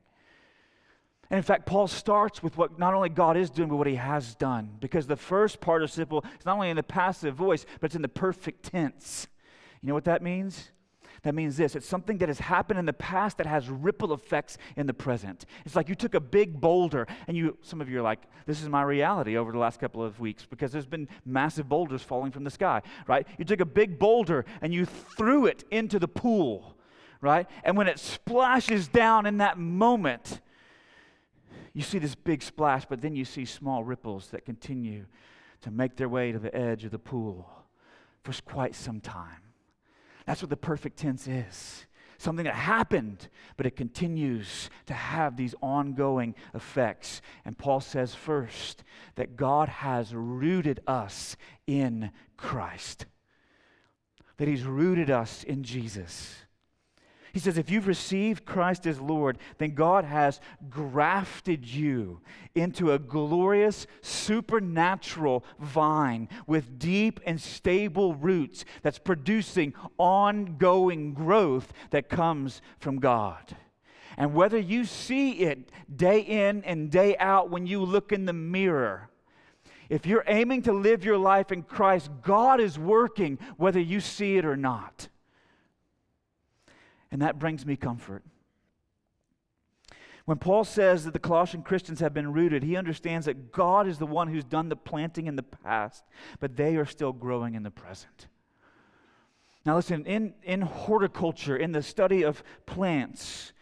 And 1.29 1.37
in 1.37 1.43
fact, 1.43 1.65
Paul 1.65 1.87
starts 1.87 2.43
with 2.43 2.57
what 2.57 2.77
not 2.79 2.93
only 2.93 3.09
God 3.09 3.37
is 3.37 3.49
doing, 3.49 3.69
but 3.69 3.77
what 3.77 3.87
he 3.87 3.95
has 3.95 4.35
done. 4.35 4.77
Because 4.79 5.07
the 5.07 5.15
first 5.15 5.59
participle 5.59 6.23
is 6.39 6.45
not 6.45 6.55
only 6.55 6.69
in 6.69 6.75
the 6.75 6.83
passive 6.83 7.33
voice, 7.33 7.65
but 7.79 7.87
it's 7.87 7.95
in 7.95 8.03
the 8.03 8.07
perfect 8.07 8.71
tense. 8.71 9.27
You 9.81 9.87
know 9.87 9.95
what 9.95 10.05
that 10.05 10.21
means? 10.21 10.69
That 11.23 11.35
means 11.35 11.55
this 11.55 11.75
it's 11.75 11.87
something 11.87 12.17
that 12.19 12.27
has 12.27 12.39
happened 12.39 12.79
in 12.79 12.85
the 12.85 12.93
past 12.93 13.37
that 13.37 13.47
has 13.47 13.69
ripple 13.69 14.13
effects 14.13 14.57
in 14.75 14.87
the 14.87 14.93
present. 14.93 15.45
It's 15.65 15.75
like 15.75 15.89
you 15.89 15.95
took 15.95 16.15
a 16.15 16.19
big 16.19 16.59
boulder, 16.59 17.07
and 17.27 17.35
you, 17.35 17.57
some 17.61 17.81
of 17.81 17.89
you 17.89 17.99
are 17.99 18.03
like, 18.03 18.19
this 18.45 18.61
is 18.61 18.67
my 18.67 18.83
reality 18.83 19.37
over 19.37 19.51
the 19.51 19.57
last 19.57 19.79
couple 19.79 20.03
of 20.03 20.19
weeks 20.19 20.45
because 20.45 20.71
there's 20.71 20.85
been 20.85 21.07
massive 21.25 21.69
boulders 21.69 22.01
falling 22.01 22.31
from 22.31 22.43
the 22.43 22.51
sky, 22.51 22.81
right? 23.07 23.25
You 23.37 23.45
took 23.45 23.61
a 23.61 23.65
big 23.65 23.97
boulder 23.97 24.45
and 24.61 24.73
you 24.73 24.85
threw 24.85 25.45
it 25.45 25.63
into 25.71 25.97
the 25.97 26.09
pool, 26.09 26.75
right? 27.21 27.47
And 27.63 27.77
when 27.77 27.87
it 27.87 27.99
splashes 27.99 28.89
down 28.89 29.25
in 29.25 29.37
that 29.37 29.57
moment, 29.57 30.41
you 31.73 31.83
see 31.83 31.99
this 31.99 32.15
big 32.15 32.43
splash, 32.43 32.85
but 32.85 33.01
then 33.01 33.15
you 33.15 33.23
see 33.23 33.45
small 33.45 33.83
ripples 33.83 34.27
that 34.31 34.43
continue 34.43 35.05
to 35.61 35.71
make 35.71 35.95
their 35.95 36.09
way 36.09 36.33
to 36.33 36.39
the 36.39 36.53
edge 36.53 36.83
of 36.83 36.91
the 36.91 36.99
pool 36.99 37.49
for 38.23 38.33
quite 38.45 38.75
some 38.75 38.99
time. 38.99 39.42
That's 40.25 40.41
what 40.41 40.49
the 40.49 40.57
perfect 40.57 40.97
tense 40.97 41.27
is. 41.27 41.85
something 42.23 42.45
that 42.45 42.55
happened, 42.55 43.27
but 43.57 43.65
it 43.65 43.75
continues 43.75 44.69
to 44.87 44.93
have 44.93 45.35
these 45.35 45.53
ongoing 45.61 46.33
effects. 46.53 47.21
And 47.45 47.57
Paul 47.57 47.81
says 47.81 48.15
first 48.15 48.83
that 49.15 49.35
God 49.35 49.69
has 49.69 50.15
rooted 50.15 50.79
us 50.87 51.35
in 51.67 52.11
Christ, 52.37 53.05
that 54.37 54.47
He's 54.47 54.63
rooted 54.63 55.11
us 55.11 55.43
in 55.43 55.63
Jesus. 55.63 56.37
He 57.33 57.39
says, 57.39 57.57
if 57.57 57.71
you've 57.71 57.87
received 57.87 58.45
Christ 58.45 58.85
as 58.85 59.01
Lord, 59.01 59.39
then 59.57 59.73
God 59.73 60.05
has 60.05 60.39
grafted 60.69 61.65
you 61.65 62.21
into 62.53 62.91
a 62.91 62.99
glorious, 62.99 63.87
supernatural 64.03 65.43
vine 65.59 66.29
with 66.45 66.77
deep 66.77 67.19
and 67.25 67.41
stable 67.41 68.13
roots 68.13 68.65
that's 68.83 68.99
producing 68.99 69.73
ongoing 69.97 71.15
growth 71.15 71.73
that 71.89 72.07
comes 72.07 72.61
from 72.77 72.99
God. 72.99 73.57
And 74.15 74.35
whether 74.35 74.59
you 74.59 74.85
see 74.85 75.31
it 75.39 75.71
day 75.93 76.19
in 76.19 76.63
and 76.65 76.91
day 76.91 77.17
out 77.17 77.49
when 77.49 77.65
you 77.65 77.83
look 77.83 78.11
in 78.11 78.25
the 78.25 78.33
mirror, 78.33 79.09
if 79.89 80.05
you're 80.05 80.23
aiming 80.27 80.61
to 80.63 80.71
live 80.71 81.03
your 81.03 81.17
life 81.17 81.51
in 81.51 81.63
Christ, 81.63 82.11
God 82.21 82.59
is 82.59 82.77
working 82.77 83.39
whether 83.57 83.79
you 83.79 83.99
see 84.01 84.37
it 84.37 84.45
or 84.45 84.55
not. 84.55 85.07
And 87.13 87.21
that 87.21 87.37
brings 87.37 87.63
me 87.63 87.75
comfort. 87.75 88.23
When 90.25 90.39
Paul 90.39 90.63
says 90.63 91.05
that 91.05 91.13
the 91.13 91.19
Colossian 91.19 91.61
Christians 91.61 91.99
have 91.99 92.11
been 92.11 92.33
rooted, 92.33 92.63
he 92.63 92.75
understands 92.75 93.27
that 93.27 93.51
God 93.51 93.87
is 93.87 93.99
the 93.99 94.07
one 94.07 94.29
who's 94.29 94.43
done 94.43 94.67
the 94.67 94.75
planting 94.75 95.27
in 95.27 95.35
the 95.35 95.43
past, 95.43 96.03
but 96.39 96.55
they 96.55 96.75
are 96.75 96.87
still 96.87 97.13
growing 97.13 97.53
in 97.53 97.61
the 97.61 97.69
present. 97.69 98.29
Now, 99.63 99.75
listen, 99.75 100.07
in, 100.07 100.33
in 100.41 100.61
horticulture, 100.61 101.55
in 101.55 101.71
the 101.71 101.83
study 101.83 102.23
of 102.23 102.43
plants, 102.65 103.53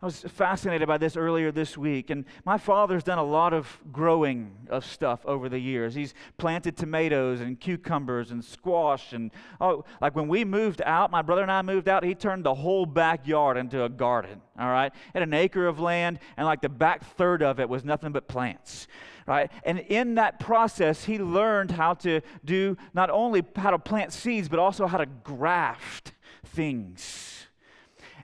I 0.00 0.06
was 0.06 0.20
fascinated 0.20 0.86
by 0.86 0.96
this 0.98 1.16
earlier 1.16 1.50
this 1.50 1.76
week, 1.76 2.10
and 2.10 2.24
my 2.44 2.56
father's 2.56 3.02
done 3.02 3.18
a 3.18 3.24
lot 3.24 3.52
of 3.52 3.80
growing 3.90 4.52
of 4.70 4.84
stuff 4.84 5.26
over 5.26 5.48
the 5.48 5.58
years. 5.58 5.94
He's 5.94 6.14
planted 6.36 6.76
tomatoes 6.76 7.40
and 7.40 7.58
cucumbers 7.58 8.30
and 8.30 8.44
squash, 8.44 9.12
and 9.12 9.32
oh, 9.60 9.84
like 10.00 10.14
when 10.14 10.28
we 10.28 10.44
moved 10.44 10.82
out, 10.82 11.10
my 11.10 11.22
brother 11.22 11.42
and 11.42 11.50
I 11.50 11.62
moved 11.62 11.88
out, 11.88 12.04
he 12.04 12.14
turned 12.14 12.44
the 12.44 12.54
whole 12.54 12.86
backyard 12.86 13.56
into 13.56 13.82
a 13.82 13.88
garden. 13.88 14.40
All 14.56 14.68
right, 14.68 14.92
had 15.14 15.24
an 15.24 15.34
acre 15.34 15.66
of 15.66 15.80
land, 15.80 16.20
and 16.36 16.46
like 16.46 16.60
the 16.60 16.68
back 16.68 17.04
third 17.16 17.42
of 17.42 17.58
it 17.58 17.68
was 17.68 17.84
nothing 17.84 18.12
but 18.12 18.28
plants. 18.28 18.86
Right, 19.26 19.50
and 19.64 19.80
in 19.80 20.14
that 20.14 20.38
process, 20.38 21.04
he 21.04 21.18
learned 21.18 21.72
how 21.72 21.94
to 21.94 22.20
do 22.44 22.76
not 22.94 23.10
only 23.10 23.44
how 23.56 23.72
to 23.72 23.78
plant 23.78 24.12
seeds, 24.12 24.48
but 24.48 24.60
also 24.60 24.86
how 24.86 24.98
to 24.98 25.06
graft 25.06 26.12
things 26.44 27.02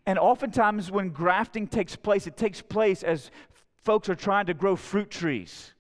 and 0.07 0.19
oftentimes, 0.19 0.91
when 0.91 1.11
grafting 1.11 1.67
takes 1.67 1.97
place, 1.97 2.27
it 2.27 2.37
takes 2.37 2.61
place 2.61 3.03
as 3.03 3.31
folks 3.77 4.09
are 4.09 4.15
trying 4.15 4.47
to 4.47 4.55
grow 4.55 4.77
fruit 4.77 5.11
trees. 5.11 5.73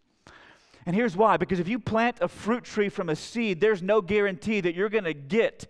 And 0.87 0.95
here's 0.95 1.17
why 1.17 1.37
because 1.37 1.61
if 1.61 1.69
you 1.69 1.79
plant 1.79 2.19
a 2.21 2.29
fruit 2.29 2.65
tree 2.65 2.89
from 2.89 3.09
a 3.09 3.17
seed, 3.17 3.61
there's 3.61 3.83
no 3.83 4.01
guarantee 4.01 4.61
that 4.61 4.75
you're 4.75 4.89
going 4.89 5.05
to 5.05 5.15
get 5.15 5.67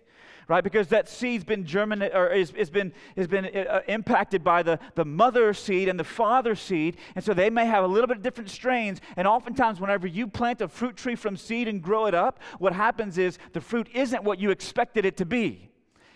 right? 0.47 0.63
Because 0.63 0.89
that 0.89 1.09
seed's 1.09 1.43
been 1.43 1.65
germinated 1.65 2.15
or 2.15 2.27
is, 2.27 2.51
has 2.51 2.69
been, 2.69 2.93
has 3.17 3.27
been 3.27 3.45
uh, 3.45 3.81
impacted 3.87 4.43
by 4.43 4.61
the, 4.61 4.79
the 4.93 5.03
mother 5.03 5.53
seed 5.55 5.89
and 5.89 5.99
the 5.99 6.03
father 6.03 6.53
seed. 6.53 6.97
And 7.15 7.25
so 7.25 7.33
they 7.33 7.49
may 7.49 7.65
have 7.65 7.83
a 7.83 7.87
little 7.87 8.07
bit 8.07 8.17
of 8.17 8.21
different 8.21 8.51
strains. 8.51 9.01
And 9.17 9.27
oftentimes, 9.27 9.81
whenever 9.81 10.05
you 10.05 10.27
plant 10.27 10.61
a 10.61 10.67
fruit 10.67 10.97
tree 10.97 11.15
from 11.15 11.35
seed 11.35 11.67
and 11.67 11.81
grow 11.81 12.05
it 12.05 12.13
up, 12.13 12.39
what 12.59 12.73
happens 12.73 13.17
is 13.17 13.39
the 13.53 13.61
fruit 13.61 13.89
isn't 13.93 14.23
what 14.23 14.39
you 14.39 14.51
expected 14.51 15.03
it 15.03 15.17
to 15.17 15.25
be 15.25 15.71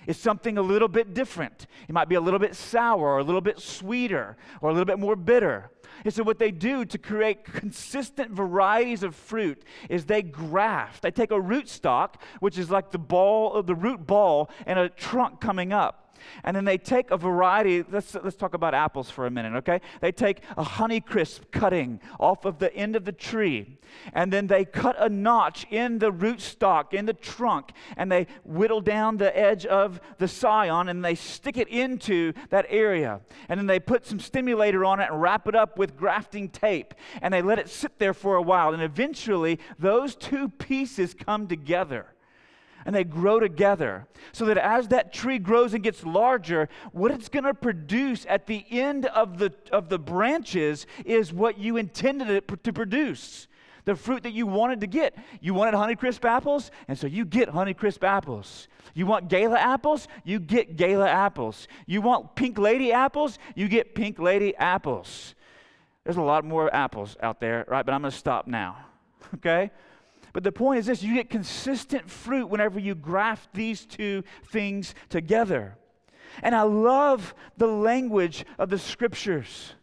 is 0.10 0.18
something 0.18 0.58
a 0.58 0.62
little 0.64 0.88
bit 0.88 1.14
different. 1.14 1.68
It 1.88 1.94
might 1.94 2.10
be 2.10 2.16
a 2.16 2.20
little 2.20 2.40
bit 2.40 2.56
sour 2.56 3.00
or 3.00 3.20
a 3.20 3.24
little 3.24 3.42
bit 3.42 3.60
sweeter 3.60 4.38
or 4.60 4.72
a 4.72 4.74
little 4.74 4.86
bit 4.86 4.98
more 4.98 5.16
bitter. 5.16 5.70
And 6.04 6.12
so, 6.12 6.24
what 6.24 6.40
they 6.40 6.50
do 6.50 6.84
to 6.84 6.98
create 6.98 7.44
consistent 7.44 8.32
varieties 8.32 9.04
of 9.04 9.14
fruit 9.14 9.62
is 9.88 10.06
they 10.06 10.24
graft. 10.24 11.04
They 11.04 11.12
take 11.12 11.30
a 11.30 11.40
root 11.40 11.70
stock, 11.70 12.20
which 12.40 12.58
is 12.58 12.72
like 12.72 12.90
the 12.90 12.98
ball, 12.98 13.62
the 13.62 13.76
root 13.76 14.08
ball, 14.08 14.50
and 14.66 14.80
a 14.80 14.90
trunk 14.90 15.42
coming 15.42 15.72
up. 15.72 15.99
And 16.44 16.56
then 16.56 16.66
they 16.66 16.78
take 16.78 17.12
a 17.12 17.18
variety, 17.18 17.84
let's, 17.90 18.16
let's 18.16 18.36
talk 18.36 18.54
about 18.54 18.74
apples 18.74 19.10
for 19.10 19.26
a 19.26 19.32
minute, 19.32 19.54
okay? 19.58 19.82
They 20.02 20.12
take 20.12 20.42
a 20.58 20.64
Honeycrisp 20.64 21.52
cutting 21.52 22.00
off 22.20 22.46
of 22.46 22.60
the 22.60 22.74
end 22.76 22.96
of 22.96 23.06
the 23.06 23.12
tree, 23.12 23.78
and 24.14 24.32
then 24.32 24.48
they 24.48 24.66
cut 24.66 24.96
a 25.00 25.10
notch 25.10 25.66
in 25.70 26.00
the 26.00 26.12
rootstock, 26.12 26.94
in 26.94 27.06
the 27.06 27.14
trunk, 27.14 27.72
and 27.98 28.12
they 28.12 28.28
whittle 28.44 28.82
down 28.82 29.18
the 29.18 29.36
edge 29.38 29.66
of 29.66 30.00
the 30.18 30.28
scion 30.28 30.90
and 30.90 31.04
they 31.04 31.16
stick 31.16 31.58
it 31.58 31.68
into 31.68 32.34
that 32.50 32.66
area. 32.70 33.22
And 33.48 33.60
then 33.60 33.68
they 33.68 33.80
put 33.80 34.06
some 34.06 34.20
stimulator 34.20 34.86
on 34.86 35.00
it 35.00 35.10
and 35.10 35.22
wrap 35.22 35.48
it 35.48 35.56
up 35.56 35.78
with 35.78 35.98
grafting 35.98 36.50
tape, 36.50 36.94
and 37.22 37.34
they 37.34 37.42
let 37.42 37.60
it 37.60 37.70
sit 37.70 38.00
there 38.00 38.14
for 38.14 38.36
a 38.36 38.42
while. 38.42 38.74
And 38.74 38.84
eventually, 38.84 39.60
those 39.78 40.16
two 40.16 40.50
pieces 40.50 41.14
come 41.14 41.48
together 41.48 42.08
and 42.86 42.96
they 42.96 43.04
grow 43.04 43.40
together. 43.40 44.08
So 44.32 44.46
that 44.46 44.58
as 44.58 44.88
that 44.90 45.14
tree 45.14 45.40
grows 45.40 45.74
and 45.74 45.84
gets 45.84 46.06
larger, 46.06 46.70
what 46.92 47.12
it's 47.12 47.30
going 47.30 47.46
to 47.46 47.54
produce 47.54 48.26
at 48.30 48.48
the 48.48 48.66
end 48.70 49.06
of 49.08 49.38
the, 49.38 49.54
of 49.72 49.90
the 49.90 50.00
branches 50.00 50.86
is 51.06 51.34
what 51.34 51.58
you 51.58 51.78
intended 51.78 52.30
it 52.30 52.64
to 52.64 52.74
produce. 52.74 53.48
The 53.86 53.96
fruit 53.96 54.24
that 54.24 54.34
you 54.34 54.46
wanted 54.46 54.82
to 54.82 54.88
get. 54.88 55.16
You 55.42 55.54
wanted 55.54 55.74
Honeycrisp 55.74 56.24
apples, 56.26 56.70
and 56.88 56.98
so 56.98 57.08
you 57.08 57.26
get 57.26 57.50
Honeycrisp 57.50 58.04
apples. 58.04 58.68
You 58.94 59.06
want 59.06 59.30
Gala 59.30 59.58
apples, 59.58 60.08
you 60.24 60.40
get 60.40 60.76
Gala 60.76 61.10
apples. 61.10 61.68
You 61.86 62.02
want 62.02 62.36
Pink 62.36 62.58
Lady 62.58 62.92
apples, 62.92 63.40
you 63.56 63.68
get 63.68 63.96
Pink 63.96 64.20
Lady 64.20 64.56
apples. 64.58 65.36
There's 66.04 66.18
a 66.18 66.22
lot 66.22 66.44
more 66.44 66.74
apples 66.74 67.18
out 67.22 67.40
there, 67.40 67.66
right? 67.68 67.86
But 67.86 67.94
I'm 67.94 68.02
going 68.02 68.12
to 68.12 68.18
stop 68.18 68.48
now, 68.48 68.78
okay? 69.36 69.72
But 70.34 70.44
the 70.44 70.52
point 70.52 70.80
is 70.80 70.86
this 70.86 71.04
you 71.04 71.16
get 71.16 71.30
consistent 71.30 72.10
fruit 72.10 72.48
whenever 72.48 72.80
you 72.80 72.96
graft 72.96 73.54
these 73.54 73.86
two 73.86 74.24
things 74.46 74.96
together. 75.10 75.78
And 76.44 76.56
I 76.56 76.62
love 76.62 77.34
the 77.58 77.68
language 77.68 78.46
of 78.58 78.70
the 78.70 78.80
scriptures. 78.80 79.74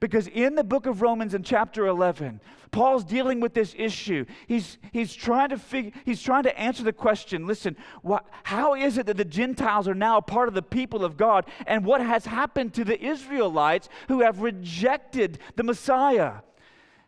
Because 0.00 0.26
in 0.26 0.54
the 0.54 0.64
book 0.64 0.86
of 0.86 1.02
Romans 1.02 1.34
in 1.34 1.42
chapter 1.42 1.86
11, 1.86 2.40
Paul's 2.70 3.04
dealing 3.04 3.38
with 3.38 3.52
this 3.52 3.74
issue. 3.76 4.24
He's, 4.46 4.78
he's, 4.92 5.14
trying, 5.14 5.50
to 5.50 5.58
figure, 5.58 5.92
he's 6.04 6.22
trying 6.22 6.44
to 6.44 6.58
answer 6.58 6.82
the 6.82 6.92
question 6.92 7.46
listen, 7.46 7.76
what, 8.00 8.26
how 8.42 8.74
is 8.74 8.96
it 8.96 9.06
that 9.06 9.18
the 9.18 9.24
Gentiles 9.24 9.86
are 9.86 9.94
now 9.94 10.20
part 10.20 10.48
of 10.48 10.54
the 10.54 10.62
people 10.62 11.04
of 11.04 11.18
God? 11.18 11.44
And 11.66 11.84
what 11.84 12.00
has 12.00 12.24
happened 12.24 12.72
to 12.74 12.84
the 12.84 13.00
Israelites 13.00 13.90
who 14.08 14.22
have 14.22 14.40
rejected 14.40 15.38
the 15.54 15.62
Messiah 15.62 16.36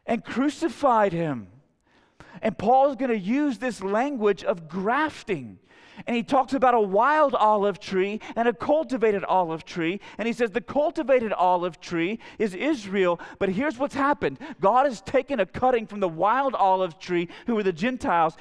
and 0.07 0.23
crucified 0.23 1.13
him? 1.13 1.49
And 2.45 2.57
Paul's 2.57 2.95
going 2.95 3.11
to 3.11 3.19
use 3.19 3.59
this 3.59 3.83
language 3.83 4.45
of 4.45 4.69
grafting. 4.69 5.59
And 6.07 6.15
he 6.15 6.23
talks 6.23 6.53
about 6.53 6.75
a 6.75 6.81
wild 6.81 7.35
olive 7.35 7.81
tree 7.81 8.21
and 8.37 8.47
a 8.47 8.53
cultivated 8.53 9.25
olive 9.25 9.65
tree. 9.65 9.99
And 10.19 10.27
he 10.27 10.35
says 10.35 10.51
the 10.51 10.61
cultivated 10.61 11.33
olive 11.33 11.81
tree 11.81 12.19
is 12.39 12.55
Israel. 12.55 13.19
But 13.39 13.49
here's 13.49 13.79
what's 13.79 13.95
happened 13.95 14.39
God 14.61 14.85
has 14.85 15.01
taken 15.01 15.41
a 15.41 15.47
cutting 15.47 15.87
from 15.87 16.01
the 16.01 16.09
wild 16.09 16.55
olive 16.55 16.99
tree, 16.99 17.29
who 17.47 17.55
were 17.55 17.63
the 17.63 17.73
Gentiles, 17.73 18.37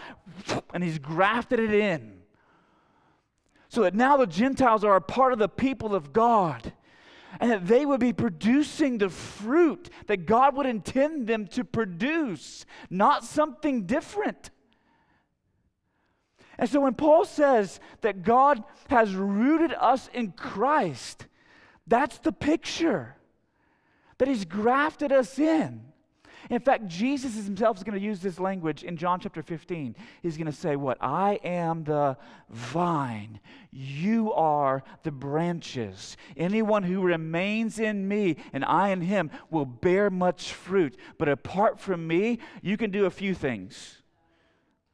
and 0.73 0.83
he's 0.83 0.99
grafted 0.99 1.61
it 1.61 1.73
in. 1.73 2.19
So 3.69 3.83
that 3.83 3.95
now 3.95 4.17
the 4.17 4.27
Gentiles 4.27 4.83
are 4.83 4.97
a 4.97 5.01
part 5.01 5.31
of 5.31 5.39
the 5.39 5.49
people 5.49 5.95
of 5.95 6.11
God 6.11 6.73
and 7.39 7.51
that 7.51 7.67
they 7.67 7.85
would 7.85 7.99
be 7.99 8.13
producing 8.13 8.97
the 8.97 9.09
fruit 9.09 9.89
that 10.07 10.25
God 10.25 10.55
would 10.55 10.65
intend 10.65 11.27
them 11.27 11.47
to 11.47 11.63
produce, 11.63 12.65
not 12.89 13.23
something 13.23 13.85
different. 13.85 14.51
And 16.57 16.69
so 16.69 16.81
when 16.81 16.93
Paul 16.93 17.25
says 17.25 17.79
that 18.01 18.23
God 18.23 18.63
has 18.89 19.15
rooted 19.15 19.73
us 19.73 20.09
in 20.13 20.31
Christ, 20.33 21.25
that's 21.87 22.19
the 22.19 22.31
picture 22.31 23.15
that 24.17 24.27
he's 24.27 24.45
grafted 24.45 25.11
us 25.11 25.39
in. 25.39 25.81
In 26.53 26.59
fact, 26.59 26.87
Jesus 26.87 27.33
himself 27.33 27.77
is 27.77 27.83
going 27.83 27.97
to 27.97 28.05
use 28.05 28.19
this 28.19 28.39
language 28.39 28.83
in 28.83 28.95
John 28.95 29.19
chapter 29.19 29.41
15. 29.41 29.95
He's 30.21 30.37
going 30.37 30.45
to 30.45 30.51
say, 30.51 30.75
What? 30.75 30.99
I 31.01 31.39
am 31.43 31.83
the 31.83 32.15
vine, 32.47 33.39
you 33.71 34.31
are 34.33 34.83
the 35.01 35.11
branches. 35.11 36.15
Anyone 36.37 36.83
who 36.83 37.01
remains 37.01 37.79
in 37.79 38.07
me 38.07 38.35
and 38.53 38.63
I 38.63 38.89
in 38.89 39.01
him 39.01 39.31
will 39.49 39.65
bear 39.65 40.11
much 40.11 40.53
fruit. 40.53 40.95
But 41.17 41.27
apart 41.27 41.79
from 41.79 42.05
me, 42.05 42.37
you 42.61 42.77
can 42.77 42.91
do 42.91 43.05
a 43.05 43.09
few 43.09 43.33
things. 43.33 43.71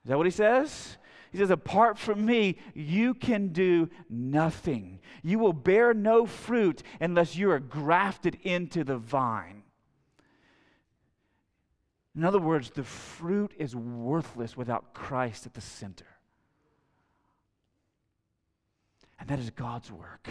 Is 0.05 0.09
that 0.09 0.17
what 0.17 0.27
he 0.27 0.31
says? 0.31 0.97
He 1.33 1.37
says, 1.37 1.49
Apart 1.49 1.99
from 1.99 2.25
me, 2.25 2.57
you 2.73 3.13
can 3.13 3.49
do 3.49 3.89
nothing. 4.09 5.01
You 5.23 5.39
will 5.39 5.51
bear 5.51 5.93
no 5.93 6.25
fruit 6.25 6.83
unless 7.01 7.35
you 7.35 7.51
are 7.51 7.59
grafted 7.59 8.37
into 8.43 8.85
the 8.85 8.97
vine. 8.97 9.58
In 12.15 12.23
other 12.23 12.39
words, 12.39 12.71
the 12.71 12.83
fruit 12.83 13.53
is 13.57 13.75
worthless 13.75 14.57
without 14.57 14.93
Christ 14.93 15.45
at 15.45 15.53
the 15.53 15.61
center. 15.61 16.07
And 19.19 19.29
that 19.29 19.39
is 19.39 19.49
God's 19.51 19.91
work. 19.91 20.29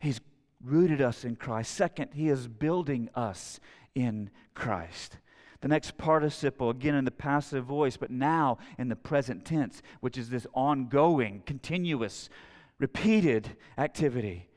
He's 0.00 0.20
rooted 0.64 1.00
us 1.00 1.24
in 1.24 1.36
Christ. 1.36 1.74
Second, 1.74 2.10
He 2.14 2.28
is 2.28 2.48
building 2.48 3.08
us 3.14 3.60
in 3.94 4.30
Christ. 4.54 5.18
The 5.60 5.68
next 5.68 5.96
participle, 5.96 6.70
again 6.70 6.96
in 6.96 7.04
the 7.04 7.12
passive 7.12 7.64
voice, 7.64 7.96
but 7.96 8.10
now 8.10 8.58
in 8.78 8.88
the 8.88 8.96
present 8.96 9.44
tense, 9.44 9.80
which 10.00 10.18
is 10.18 10.28
this 10.28 10.46
ongoing, 10.54 11.42
continuous, 11.46 12.28
repeated 12.80 13.56
activity. 13.78 14.48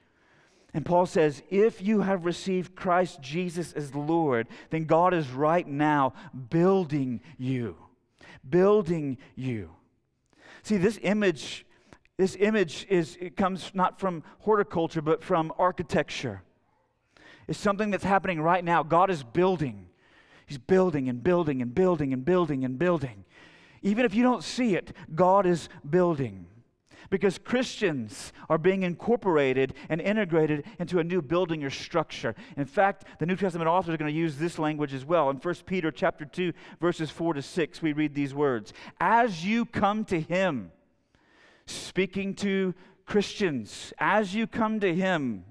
And 0.75 0.85
Paul 0.85 1.05
says, 1.05 1.41
if 1.49 1.81
you 1.81 2.01
have 2.01 2.25
received 2.25 2.75
Christ 2.75 3.21
Jesus 3.21 3.71
as 3.71 3.95
Lord, 3.95 4.49
then 4.71 4.83
God 4.83 5.13
is 5.13 5.29
right 5.29 5.65
now 5.65 6.11
building 6.49 7.21
you. 7.37 7.77
Building 8.47 9.17
you. 9.37 9.69
See, 10.63 10.75
this 10.75 10.99
image, 11.01 11.65
this 12.17 12.35
image 12.37 12.85
is 12.89 13.17
it 13.21 13.37
comes 13.37 13.71
not 13.73 14.01
from 14.01 14.21
horticulture, 14.39 15.01
but 15.01 15.23
from 15.23 15.53
architecture. 15.57 16.41
It's 17.47 17.57
something 17.57 17.89
that's 17.89 18.03
happening 18.03 18.41
right 18.41 18.63
now. 18.63 18.83
God 18.83 19.09
is 19.09 19.23
building. 19.23 19.87
He's 20.45 20.57
building 20.57 21.07
and 21.07 21.23
building 21.23 21.61
and 21.61 21.73
building 21.73 22.11
and 22.11 22.25
building 22.25 22.65
and 22.65 22.77
building. 22.77 23.23
Even 23.81 24.03
if 24.03 24.13
you 24.13 24.23
don't 24.23 24.43
see 24.43 24.75
it, 24.75 24.91
God 25.15 25.45
is 25.45 25.69
building. 25.89 26.47
Because 27.09 27.37
Christians 27.37 28.33
are 28.49 28.57
being 28.57 28.83
incorporated 28.83 29.73
and 29.89 30.01
integrated 30.01 30.65
into 30.79 30.99
a 30.99 31.03
new 31.03 31.21
building 31.21 31.63
or 31.63 31.69
structure. 31.69 32.35
In 32.57 32.65
fact, 32.65 33.05
the 33.19 33.25
New 33.25 33.35
Testament 33.35 33.69
authors 33.69 33.93
are 33.93 33.97
going 33.97 34.11
to 34.11 34.17
use 34.17 34.37
this 34.37 34.59
language 34.59 34.93
as 34.93 35.05
well. 35.05 35.29
In 35.29 35.37
1 35.37 35.55
Peter 35.65 35.91
chapter 35.91 36.25
2, 36.25 36.53
verses 36.79 37.09
4 37.09 37.35
to 37.35 37.41
6, 37.41 37.81
we 37.81 37.93
read 37.93 38.15
these 38.15 38.33
words. 38.33 38.73
As 38.99 39.45
you 39.45 39.65
come 39.65 40.05
to 40.05 40.19
him, 40.19 40.71
speaking 41.65 42.33
to 42.35 42.73
Christians, 43.05 43.93
as 43.99 44.33
you 44.33 44.47
come 44.47 44.79
to 44.79 44.93
him, 44.93 45.45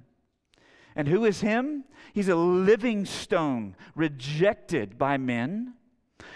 and 0.96 1.08
who 1.08 1.24
is 1.24 1.40
him? 1.40 1.84
He's 2.12 2.28
a 2.28 2.36
living 2.36 3.04
stone, 3.04 3.74
rejected 3.94 4.96
by 4.96 5.16
men, 5.16 5.74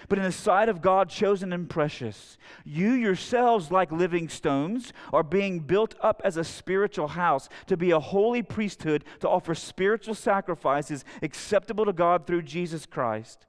but 0.08 0.18
in 0.18 0.24
the 0.24 0.32
sight 0.32 0.68
of 0.68 0.80
God, 0.80 1.08
chosen 1.10 1.52
and 1.52 1.68
precious. 1.68 2.38
You 2.64 2.92
yourselves, 2.92 3.70
like 3.70 3.92
living 3.92 4.28
stones, 4.28 4.92
are 5.12 5.22
being 5.22 5.60
built 5.60 5.94
up 6.00 6.22
as 6.24 6.36
a 6.36 6.44
spiritual 6.44 7.08
house 7.08 7.48
to 7.66 7.76
be 7.76 7.90
a 7.90 8.00
holy 8.00 8.42
priesthood, 8.42 9.04
to 9.20 9.28
offer 9.28 9.54
spiritual 9.54 10.14
sacrifices 10.14 11.04
acceptable 11.22 11.84
to 11.84 11.92
God 11.92 12.26
through 12.26 12.42
Jesus 12.42 12.86
Christ. 12.86 13.46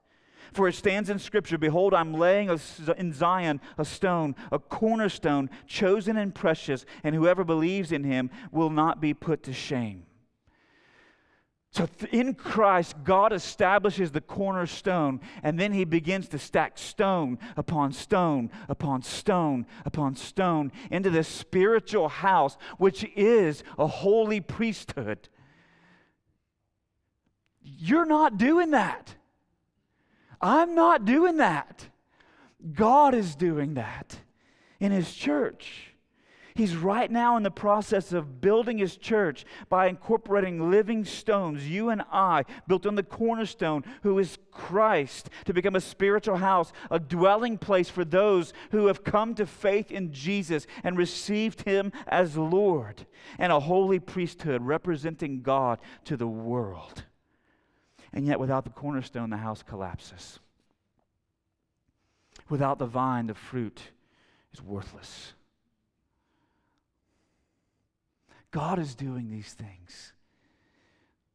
For 0.52 0.68
it 0.68 0.74
stands 0.74 1.10
in 1.10 1.18
Scripture 1.18 1.58
Behold, 1.58 1.94
I'm 1.94 2.12
laying 2.12 2.50
in 2.96 3.12
Zion 3.12 3.60
a 3.78 3.84
stone, 3.84 4.34
a 4.50 4.58
cornerstone, 4.58 5.48
chosen 5.66 6.16
and 6.16 6.34
precious, 6.34 6.84
and 7.04 7.14
whoever 7.14 7.44
believes 7.44 7.92
in 7.92 8.04
him 8.04 8.30
will 8.50 8.70
not 8.70 9.00
be 9.00 9.14
put 9.14 9.42
to 9.44 9.52
shame. 9.52 10.04
So 11.72 11.88
in 12.10 12.34
Christ, 12.34 12.96
God 13.04 13.32
establishes 13.32 14.10
the 14.10 14.20
cornerstone, 14.20 15.20
and 15.42 15.58
then 15.58 15.72
he 15.72 15.84
begins 15.84 16.26
to 16.28 16.38
stack 16.38 16.76
stone 16.76 17.38
upon 17.56 17.92
stone 17.92 18.50
upon 18.68 19.02
stone 19.02 19.66
upon 19.84 20.16
stone 20.16 20.72
into 20.90 21.10
this 21.10 21.28
spiritual 21.28 22.08
house, 22.08 22.58
which 22.78 23.04
is 23.14 23.62
a 23.78 23.86
holy 23.86 24.40
priesthood. 24.40 25.28
You're 27.62 28.06
not 28.06 28.36
doing 28.36 28.72
that. 28.72 29.14
I'm 30.40 30.74
not 30.74 31.04
doing 31.04 31.36
that. 31.36 31.86
God 32.72 33.14
is 33.14 33.36
doing 33.36 33.74
that 33.74 34.18
in 34.80 34.90
his 34.90 35.14
church. 35.14 35.89
He's 36.54 36.76
right 36.76 37.10
now 37.10 37.36
in 37.36 37.42
the 37.42 37.50
process 37.50 38.12
of 38.12 38.40
building 38.40 38.78
his 38.78 38.96
church 38.96 39.44
by 39.68 39.86
incorporating 39.86 40.70
living 40.70 41.04
stones, 41.04 41.68
you 41.68 41.90
and 41.90 42.02
I, 42.10 42.44
built 42.66 42.86
on 42.86 42.94
the 42.94 43.02
cornerstone, 43.02 43.84
who 44.02 44.18
is 44.18 44.38
Christ, 44.50 45.30
to 45.44 45.54
become 45.54 45.76
a 45.76 45.80
spiritual 45.80 46.36
house, 46.36 46.72
a 46.90 46.98
dwelling 46.98 47.58
place 47.58 47.88
for 47.88 48.04
those 48.04 48.52
who 48.70 48.86
have 48.86 49.04
come 49.04 49.34
to 49.34 49.46
faith 49.46 49.90
in 49.90 50.12
Jesus 50.12 50.66
and 50.82 50.98
received 50.98 51.62
him 51.62 51.92
as 52.06 52.36
Lord, 52.36 53.06
and 53.38 53.52
a 53.52 53.60
holy 53.60 53.98
priesthood 53.98 54.62
representing 54.62 55.42
God 55.42 55.78
to 56.04 56.16
the 56.16 56.28
world. 56.28 57.04
And 58.12 58.26
yet, 58.26 58.40
without 58.40 58.64
the 58.64 58.70
cornerstone, 58.70 59.30
the 59.30 59.36
house 59.36 59.62
collapses. 59.62 60.40
Without 62.48 62.78
the 62.78 62.86
vine, 62.86 63.28
the 63.28 63.34
fruit 63.34 63.80
is 64.52 64.60
worthless. 64.60 65.34
God 68.50 68.78
is 68.78 68.94
doing 68.94 69.30
these 69.30 69.52
things. 69.52 70.12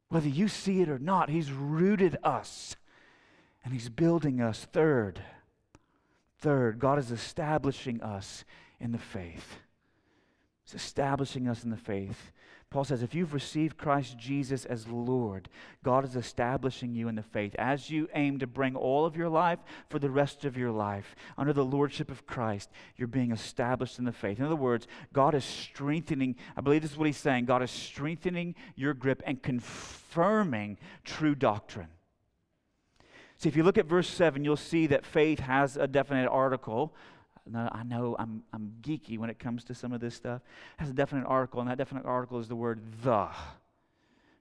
Whether 0.08 0.28
you 0.28 0.48
see 0.48 0.82
it 0.82 0.88
or 0.88 0.98
not, 0.98 1.30
He's 1.30 1.50
rooted 1.50 2.16
us 2.22 2.76
and 3.64 3.72
He's 3.72 3.88
building 3.88 4.40
us. 4.40 4.66
Third, 4.72 5.20
third, 6.38 6.78
God 6.78 6.98
is 6.98 7.10
establishing 7.10 8.02
us 8.02 8.44
in 8.78 8.92
the 8.92 8.98
faith. 8.98 9.58
He's 10.66 10.74
establishing 10.74 11.48
us 11.48 11.62
in 11.64 11.70
the 11.70 11.76
faith. 11.76 12.32
Paul 12.70 12.82
says, 12.82 13.02
if 13.02 13.14
you've 13.14 13.32
received 13.32 13.78
Christ 13.78 14.18
Jesus 14.18 14.64
as 14.64 14.88
Lord, 14.88 15.48
God 15.84 16.04
is 16.04 16.16
establishing 16.16 16.94
you 16.94 17.06
in 17.06 17.14
the 17.14 17.22
faith 17.22 17.54
as 17.56 17.90
you 17.90 18.08
aim 18.12 18.40
to 18.40 18.46
bring 18.46 18.74
all 18.74 19.06
of 19.06 19.16
your 19.16 19.28
life 19.28 19.60
for 19.88 20.00
the 20.00 20.10
rest 20.10 20.44
of 20.44 20.56
your 20.56 20.72
life 20.72 21.14
under 21.38 21.52
the 21.52 21.64
Lordship 21.64 22.10
of 22.10 22.26
Christ. 22.26 22.70
You're 22.96 23.06
being 23.06 23.30
established 23.30 24.00
in 24.00 24.04
the 24.04 24.12
faith. 24.12 24.40
In 24.40 24.44
other 24.44 24.56
words, 24.56 24.88
God 25.12 25.36
is 25.36 25.44
strengthening, 25.44 26.34
I 26.56 26.60
believe 26.60 26.82
this 26.82 26.90
is 26.90 26.98
what 26.98 27.06
he's 27.06 27.16
saying 27.16 27.44
God 27.44 27.62
is 27.62 27.70
strengthening 27.70 28.56
your 28.74 28.94
grip 28.94 29.22
and 29.24 29.40
confirming 29.40 30.78
true 31.04 31.36
doctrine. 31.36 31.88
See, 33.38 33.48
if 33.48 33.56
you 33.56 33.62
look 33.62 33.78
at 33.78 33.86
verse 33.86 34.08
7, 34.08 34.44
you'll 34.44 34.56
see 34.56 34.88
that 34.88 35.06
faith 35.06 35.38
has 35.40 35.76
a 35.76 35.86
definite 35.86 36.28
article 36.28 36.94
I 37.54 37.82
know 37.84 38.16
I'm, 38.18 38.42
I'm 38.52 38.72
geeky 38.80 39.18
when 39.18 39.30
it 39.30 39.38
comes 39.38 39.62
to 39.64 39.74
some 39.74 39.92
of 39.92 40.00
this 40.00 40.14
stuff. 40.14 40.42
It 40.78 40.80
has 40.80 40.90
a 40.90 40.94
definite 40.94 41.26
article, 41.26 41.60
and 41.60 41.70
that 41.70 41.78
definite 41.78 42.04
article 42.04 42.38
is 42.40 42.48
the 42.48 42.56
word 42.56 42.80
the. 43.02 43.28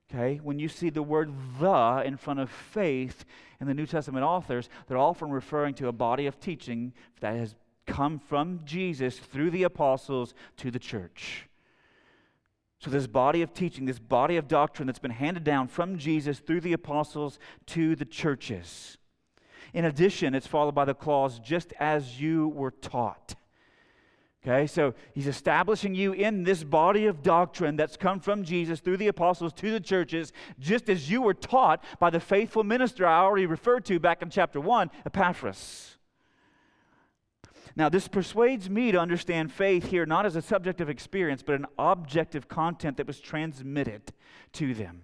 Okay? 0.10 0.40
When 0.44 0.60
you 0.60 0.70
see 0.70 0.90
the 0.90 1.04
word 1.04 1.32
the 1.60 2.04
in 2.06 2.18
front 2.18 2.40
of 2.40 2.50
faith 2.50 3.26
in 3.60 3.68
the 3.68 3.74
New 3.74 3.86
Testament 3.86 4.24
authors, 4.24 4.70
they're 4.88 4.98
often 4.98 5.30
referring 5.30 5.76
to 5.76 5.88
a 5.88 5.92
body 5.92 6.26
of 6.26 6.40
teaching 6.40 6.94
that 7.20 7.36
has 7.36 7.56
come 7.86 8.20
from 8.20 8.62
Jesus 8.66 9.20
through 9.20 9.52
the 9.52 9.64
apostles 9.64 10.34
to 10.58 10.72
the 10.72 10.80
church. 10.80 11.48
So, 12.80 12.92
this 12.92 13.08
body 13.08 13.42
of 13.42 13.54
teaching, 13.54 13.86
this 13.86 14.00
body 14.00 14.38
of 14.38 14.48
doctrine 14.48 14.86
that's 14.86 15.00
been 15.00 15.12
handed 15.12 15.44
down 15.44 15.68
from 15.68 15.98
Jesus 15.98 16.40
through 16.40 16.62
the 16.62 16.74
apostles 16.74 17.40
to 17.68 17.96
the 17.96 18.06
churches. 18.06 18.98
In 19.76 19.84
addition, 19.84 20.34
it's 20.34 20.48
followed 20.48 20.74
by 20.74 20.86
the 20.86 20.94
clause, 20.94 21.38
just 21.38 21.74
as 21.82 22.22
you 22.22 22.48
were 22.48 22.72
taught. 22.72 23.36
Okay, 24.42 24.68
so 24.68 24.94
he's 25.14 25.28
establishing 25.28 25.94
you 25.94 26.14
in 26.14 26.44
this 26.44 26.64
body 26.64 27.08
of 27.08 27.22
doctrine 27.22 27.76
that's 27.76 27.98
come 27.98 28.22
from 28.22 28.46
Jesus 28.46 28.80
through 28.80 28.96
the 28.96 29.10
apostles 29.10 29.52
to 29.54 29.72
the 29.72 29.82
churches, 29.82 30.32
just 30.60 30.88
as 30.88 31.12
you 31.12 31.22
were 31.22 31.34
taught 31.34 31.84
by 32.00 32.10
the 32.10 32.22
faithful 32.22 32.64
minister 32.64 33.06
I 33.06 33.20
already 33.20 33.48
referred 33.48 33.84
to 33.86 34.00
back 34.00 34.22
in 34.22 34.30
chapter 34.30 34.62
1, 34.62 34.92
Epaphras. 35.06 35.98
Now, 37.76 37.90
this 37.90 38.08
persuades 38.08 38.70
me 38.70 38.94
to 38.94 39.00
understand 39.00 39.52
faith 39.52 39.88
here 39.88 40.06
not 40.06 40.26
as 40.26 40.38
a 40.38 40.42
subjective 40.42 40.90
experience, 40.90 41.44
but 41.44 41.56
an 41.56 41.66
objective 41.78 42.48
content 42.48 42.96
that 42.96 43.08
was 43.08 43.20
transmitted 43.20 44.14
to 44.54 44.74
them. 44.74 45.02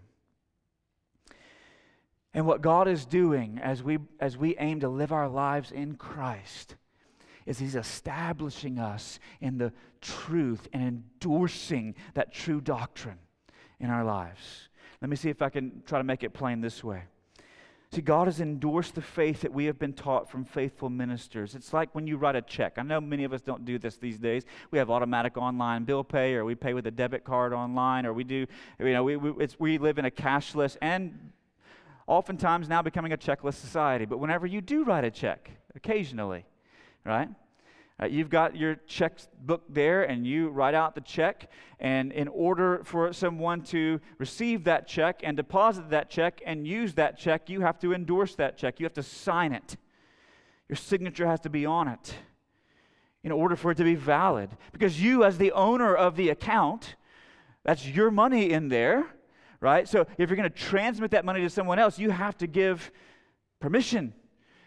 And 2.33 2.45
what 2.45 2.61
God 2.61 2.87
is 2.87 3.05
doing 3.05 3.59
as 3.61 3.83
we, 3.83 3.99
as 4.19 4.37
we 4.37 4.55
aim 4.57 4.79
to 4.81 4.89
live 4.89 5.11
our 5.11 5.27
lives 5.27 5.71
in 5.71 5.95
Christ 5.95 6.75
is 7.45 7.59
He's 7.59 7.75
establishing 7.75 8.79
us 8.79 9.19
in 9.41 9.57
the 9.57 9.73
truth 9.99 10.67
and 10.71 10.83
endorsing 10.83 11.95
that 12.13 12.33
true 12.33 12.61
doctrine 12.61 13.19
in 13.79 13.89
our 13.89 14.03
lives. 14.03 14.69
Let 15.01 15.09
me 15.09 15.15
see 15.15 15.29
if 15.29 15.41
I 15.41 15.49
can 15.49 15.83
try 15.85 15.97
to 15.97 16.03
make 16.03 16.23
it 16.23 16.33
plain 16.33 16.61
this 16.61 16.83
way. 16.83 17.03
See, 17.93 18.01
God 18.01 18.27
has 18.27 18.39
endorsed 18.39 18.95
the 18.95 19.01
faith 19.01 19.41
that 19.41 19.51
we 19.51 19.65
have 19.65 19.77
been 19.77 19.91
taught 19.91 20.29
from 20.31 20.45
faithful 20.45 20.89
ministers. 20.89 21.55
It's 21.55 21.73
like 21.73 21.93
when 21.93 22.07
you 22.07 22.15
write 22.15 22.37
a 22.37 22.41
check. 22.41 22.77
I 22.77 22.83
know 22.83 23.01
many 23.01 23.25
of 23.25 23.33
us 23.33 23.41
don't 23.41 23.65
do 23.65 23.77
this 23.77 23.97
these 23.97 24.17
days. 24.17 24.45
We 24.69 24.77
have 24.77 24.89
automatic 24.89 25.37
online 25.37 25.83
bill 25.83 26.05
pay, 26.05 26.35
or 26.35 26.45
we 26.45 26.55
pay 26.55 26.73
with 26.73 26.87
a 26.87 26.91
debit 26.91 27.25
card 27.25 27.51
online, 27.51 28.05
or 28.05 28.13
we 28.13 28.23
do, 28.23 28.47
you 28.79 28.93
know, 28.93 29.03
we, 29.03 29.17
we, 29.17 29.47
we 29.59 29.77
live 29.77 29.97
in 29.97 30.05
a 30.05 30.11
cashless 30.11 30.77
and 30.81 31.31
oftentimes 32.11 32.67
now 32.67 32.81
becoming 32.81 33.13
a 33.13 33.17
checklist 33.17 33.53
society. 33.53 34.03
But 34.03 34.17
whenever 34.17 34.45
you 34.45 34.59
do 34.59 34.83
write 34.83 35.05
a 35.05 35.09
check, 35.09 35.49
occasionally, 35.75 36.45
right? 37.05 37.29
Uh, 38.01 38.07
you've 38.07 38.29
got 38.29 38.53
your 38.53 38.75
checkbook 38.85 39.61
there 39.69 40.03
and 40.03 40.27
you 40.27 40.49
write 40.49 40.73
out 40.73 40.93
the 40.93 40.99
check. 40.99 41.49
And 41.79 42.11
in 42.11 42.27
order 42.27 42.81
for 42.83 43.13
someone 43.13 43.61
to 43.65 44.01
receive 44.17 44.65
that 44.65 44.89
check 44.89 45.21
and 45.23 45.37
deposit 45.37 45.89
that 45.91 46.09
check 46.09 46.41
and 46.45 46.67
use 46.67 46.95
that 46.95 47.17
check, 47.17 47.49
you 47.49 47.61
have 47.61 47.79
to 47.79 47.93
endorse 47.93 48.35
that 48.35 48.57
check. 48.57 48.81
You 48.81 48.85
have 48.85 48.93
to 48.95 49.03
sign 49.03 49.53
it. 49.53 49.77
Your 50.67 50.75
signature 50.75 51.27
has 51.27 51.39
to 51.41 51.49
be 51.49 51.65
on 51.65 51.87
it 51.87 52.13
in 53.23 53.31
order 53.31 53.55
for 53.55 53.71
it 53.71 53.75
to 53.75 53.85
be 53.85 53.95
valid. 53.95 54.49
Because 54.73 55.01
you, 55.01 55.23
as 55.23 55.37
the 55.37 55.53
owner 55.53 55.95
of 55.95 56.17
the 56.17 56.27
account, 56.27 56.95
that's 57.63 57.87
your 57.87 58.11
money 58.11 58.49
in 58.49 58.67
there 58.67 59.05
right? 59.61 59.87
So 59.87 60.05
if 60.17 60.29
you're 60.29 60.37
going 60.37 60.49
to 60.49 60.55
transmit 60.55 61.11
that 61.11 61.23
money 61.23 61.41
to 61.41 61.49
someone 61.49 61.79
else, 61.79 61.97
you 61.97 62.09
have 62.09 62.37
to 62.39 62.47
give 62.47 62.91
permission. 63.59 64.13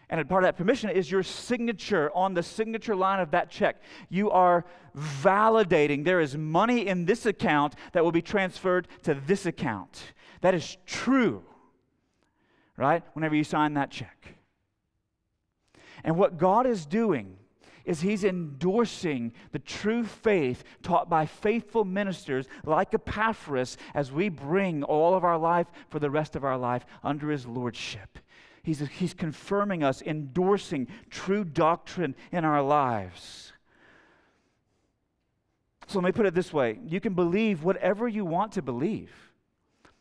And 0.09 0.21
a 0.21 0.25
part 0.25 0.43
of 0.43 0.47
that 0.47 0.57
permission 0.57 0.89
is 0.89 1.11
your 1.11 1.23
signature 1.23 2.11
on 2.15 2.33
the 2.33 2.43
signature 2.43 2.95
line 2.95 3.19
of 3.19 3.31
that 3.31 3.49
check. 3.49 3.81
You 4.09 4.31
are 4.31 4.65
validating 4.97 6.05
there 6.05 6.21
is 6.21 6.37
money 6.37 6.87
in 6.87 7.05
this 7.05 7.25
account 7.25 7.75
that 7.91 8.03
will 8.03 8.11
be 8.11 8.21
transferred 8.21 8.87
to 9.03 9.13
this 9.13 9.45
account. 9.45 10.13
That 10.41 10.53
is 10.53 10.77
true, 10.85 11.43
right? 12.77 13.03
Whenever 13.13 13.35
you 13.35 13.43
sign 13.43 13.73
that 13.73 13.91
check. 13.91 14.35
And 16.03 16.17
what 16.17 16.37
God 16.37 16.67
is 16.67 16.85
doing 16.85 17.37
is 17.85 18.01
He's 18.01 18.23
endorsing 18.23 19.31
the 19.51 19.59
true 19.59 20.03
faith 20.03 20.63
taught 20.83 21.09
by 21.09 21.25
faithful 21.25 21.85
ministers 21.85 22.47
like 22.63 22.93
Epaphras 22.93 23.77
as 23.93 24.11
we 24.11 24.29
bring 24.29 24.83
all 24.83 25.15
of 25.15 25.23
our 25.23 25.37
life 25.37 25.67
for 25.89 25.99
the 25.99 26.09
rest 26.09 26.35
of 26.35 26.43
our 26.43 26.57
life 26.57 26.85
under 27.03 27.29
His 27.29 27.45
Lordship. 27.45 28.19
He's, 28.63 28.79
he's 28.79 29.13
confirming 29.13 29.83
us, 29.83 30.01
endorsing 30.01 30.87
true 31.11 31.43
doctrine 31.43 32.15
in 32.31 32.43
our 32.43 32.63
lives. 32.63 33.53
So 35.87 35.99
let 35.99 36.05
me 36.05 36.11
put 36.11 36.25
it 36.25 36.33
this 36.33 36.51
way 36.51 36.79
you 36.87 36.99
can 36.99 37.13
believe 37.13 37.63
whatever 37.63 38.07
you 38.07 38.25
want 38.25 38.53
to 38.53 38.61
believe, 38.61 39.13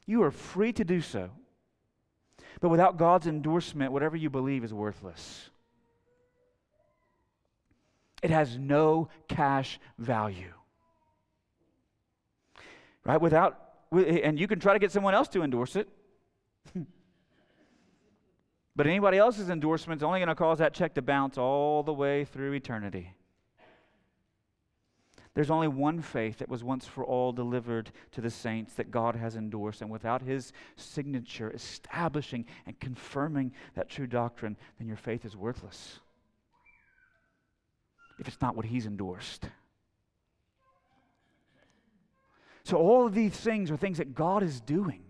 you 0.07 0.23
are 0.23 0.31
free 0.31 0.73
to 0.73 0.85
do 0.85 1.01
so. 1.01 1.31
But 2.61 2.71
without 2.71 2.97
God's 2.97 3.27
endorsement, 3.27 3.93
whatever 3.93 4.17
you 4.17 4.31
believe 4.31 4.65
is 4.65 4.73
worthless. 4.73 5.51
It 8.25 8.31
has 8.31 8.57
no 8.57 9.11
cash 9.29 9.79
value. 9.99 10.55
Right? 13.05 13.21
Without, 13.21 13.61
and 13.93 14.41
you 14.41 14.49
can 14.49 14.59
try 14.59 14.73
to 14.73 14.79
get 14.79 14.91
someone 14.91 15.13
else 15.13 15.29
to 15.29 15.43
endorse 15.43 15.77
it. 15.77 15.89
But 18.77 18.89
anybody 18.89 19.19
else's 19.19 19.51
endorsement 19.51 20.01
is 20.01 20.03
only 20.03 20.19
going 20.19 20.27
to 20.27 20.35
cause 20.35 20.59
that 20.59 20.75
check 20.75 20.95
to 20.95 21.03
bounce 21.03 21.39
all 21.39 21.85
the 21.85 21.93
way 21.93 22.25
through 22.25 22.55
eternity. 22.55 23.15
There's 25.35 25.51
only 25.51 25.69
one 25.69 26.03
faith 26.03 26.39
that 26.39 26.49
was 26.49 26.65
once 26.65 26.85
for 26.85 27.05
all 27.05 27.33
delivered 27.33 27.93
to 28.13 28.21
the 28.21 28.31
saints 28.31 28.75
that 28.75 28.91
God 28.91 29.15
has 29.15 29.37
endorsed, 29.37 29.81
and 29.81 29.93
without 29.93 30.23
His 30.23 30.53
signature 30.75 31.53
establishing 31.53 32.47
and 32.67 32.81
confirming 32.81 33.53
that 33.77 33.89
true 33.89 34.09
doctrine, 34.09 34.57
then 34.79 34.89
your 34.89 34.97
faith 34.97 35.25
is 35.25 35.37
worthless. 35.37 36.01
If 38.25 38.29
it's 38.29 38.41
not 38.41 38.57
what 38.57 38.65
He's 38.65 38.87
endorsed. 38.87 39.51
So, 42.63 42.79
all 42.79 43.05
of 43.05 43.13
these 43.13 43.37
things 43.37 43.71
are 43.71 43.77
things 43.77 43.99
that 43.99 44.15
God 44.15 44.43
is 44.43 44.63
doing. 44.63 45.03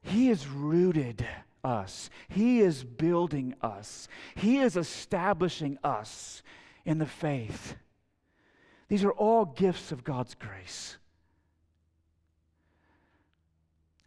He 0.00 0.30
is 0.30 0.46
rooted 0.46 1.26
us. 1.62 2.08
He 2.30 2.62
is 2.62 2.84
building 2.84 3.54
us. 3.60 4.08
He 4.34 4.60
is 4.60 4.78
establishing 4.78 5.76
us 5.84 6.42
in 6.86 6.96
the 6.96 7.04
faith. 7.04 7.76
These 8.88 9.04
are 9.04 9.12
all 9.12 9.44
gifts 9.44 9.92
of 9.92 10.02
God's 10.02 10.34
grace. 10.34 10.96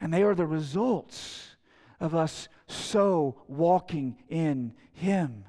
And 0.01 0.11
they 0.11 0.23
are 0.23 0.33
the 0.33 0.47
results 0.47 1.49
of 1.99 2.15
us 2.15 2.47
so 2.65 3.43
walking 3.47 4.17
in 4.29 4.73
Him. 4.93 5.45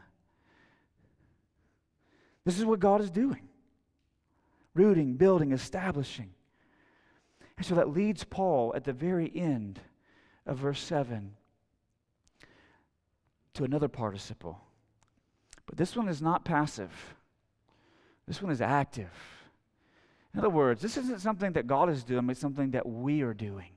This 2.48 2.58
is 2.58 2.64
what 2.64 2.80
God 2.80 3.02
is 3.02 3.10
doing 3.10 3.46
rooting, 4.74 5.16
building, 5.16 5.52
establishing. 5.52 6.30
And 7.58 7.66
so 7.66 7.74
that 7.74 7.90
leads 7.90 8.24
Paul 8.24 8.72
at 8.74 8.84
the 8.84 8.92
very 8.94 9.30
end 9.34 9.78
of 10.46 10.56
verse 10.56 10.80
7 10.80 11.34
to 13.52 13.64
another 13.64 13.88
participle. 13.88 14.58
But 15.66 15.76
this 15.76 15.94
one 15.94 16.08
is 16.08 16.22
not 16.22 16.46
passive, 16.46 16.90
this 18.26 18.40
one 18.40 18.50
is 18.50 18.62
active. 18.62 19.12
In 20.32 20.40
other 20.40 20.48
words, 20.48 20.80
this 20.80 20.96
isn't 20.96 21.20
something 21.20 21.52
that 21.52 21.66
God 21.66 21.90
is 21.90 22.02
doing, 22.02 22.30
it's 22.30 22.40
something 22.40 22.70
that 22.70 22.88
we 22.88 23.20
are 23.20 23.34
doing. 23.34 23.72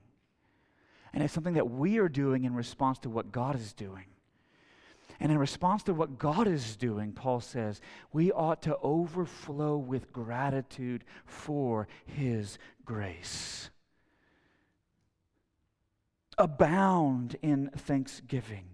And 1.12 1.22
it's 1.22 1.34
something 1.34 1.54
that 1.54 1.68
we 1.68 1.98
are 1.98 2.08
doing 2.08 2.44
in 2.44 2.54
response 2.54 2.98
to 3.00 3.10
what 3.10 3.32
God 3.32 3.54
is 3.54 3.74
doing. 3.74 4.06
And 5.22 5.30
in 5.30 5.38
response 5.38 5.84
to 5.84 5.94
what 5.94 6.18
God 6.18 6.48
is 6.48 6.74
doing, 6.74 7.12
Paul 7.12 7.40
says, 7.40 7.80
we 8.12 8.32
ought 8.32 8.60
to 8.62 8.76
overflow 8.78 9.76
with 9.76 10.12
gratitude 10.12 11.04
for 11.24 11.86
his 12.04 12.58
grace. 12.84 13.70
Abound 16.36 17.36
in 17.40 17.70
thanksgiving. 17.70 18.64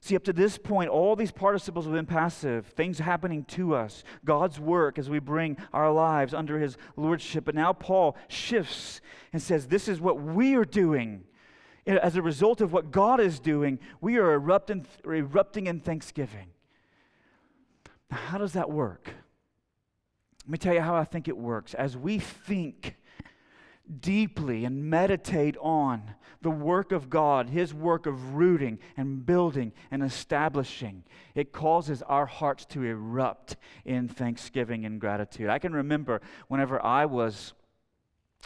See, 0.00 0.16
up 0.16 0.24
to 0.24 0.32
this 0.32 0.58
point, 0.58 0.90
all 0.90 1.14
these 1.14 1.30
participles 1.30 1.84
have 1.84 1.94
been 1.94 2.04
passive, 2.04 2.66
things 2.66 2.98
happening 2.98 3.44
to 3.44 3.76
us, 3.76 4.02
God's 4.24 4.58
work 4.58 4.98
as 4.98 5.08
we 5.08 5.20
bring 5.20 5.56
our 5.72 5.92
lives 5.92 6.34
under 6.34 6.58
His 6.58 6.76
lordship. 6.96 7.44
But 7.44 7.54
now 7.54 7.72
Paul 7.72 8.16
shifts 8.28 9.00
and 9.32 9.40
says, 9.40 9.68
This 9.68 9.88
is 9.88 10.00
what 10.00 10.20
we 10.20 10.56
are 10.56 10.64
doing. 10.66 11.24
As 11.86 12.16
a 12.16 12.22
result 12.22 12.60
of 12.60 12.72
what 12.72 12.90
God 12.90 13.20
is 13.20 13.38
doing, 13.38 13.78
we 14.00 14.16
are 14.16 14.32
erupting, 14.32 14.86
erupting 15.04 15.66
in 15.66 15.80
thanksgiving. 15.80 16.48
Now, 18.10 18.16
how 18.16 18.38
does 18.38 18.54
that 18.54 18.70
work? 18.70 19.10
Let 20.44 20.50
me 20.50 20.58
tell 20.58 20.74
you 20.74 20.80
how 20.80 20.94
I 20.94 21.04
think 21.04 21.28
it 21.28 21.36
works. 21.36 21.74
As 21.74 21.96
we 21.96 22.18
think 22.18 22.96
deeply 24.00 24.64
and 24.64 24.88
meditate 24.88 25.56
on 25.58 26.14
the 26.40 26.50
work 26.50 26.92
of 26.92 27.10
God, 27.10 27.50
His 27.50 27.74
work 27.74 28.06
of 28.06 28.34
rooting 28.34 28.78
and 28.96 29.24
building 29.24 29.72
and 29.90 30.02
establishing, 30.02 31.04
it 31.34 31.52
causes 31.52 32.02
our 32.02 32.26
hearts 32.26 32.64
to 32.66 32.82
erupt 32.82 33.56
in 33.84 34.08
thanksgiving 34.08 34.86
and 34.86 35.00
gratitude. 35.00 35.48
I 35.48 35.58
can 35.58 35.72
remember 35.72 36.20
whenever 36.48 36.82
I 36.82 37.06
was 37.06 37.52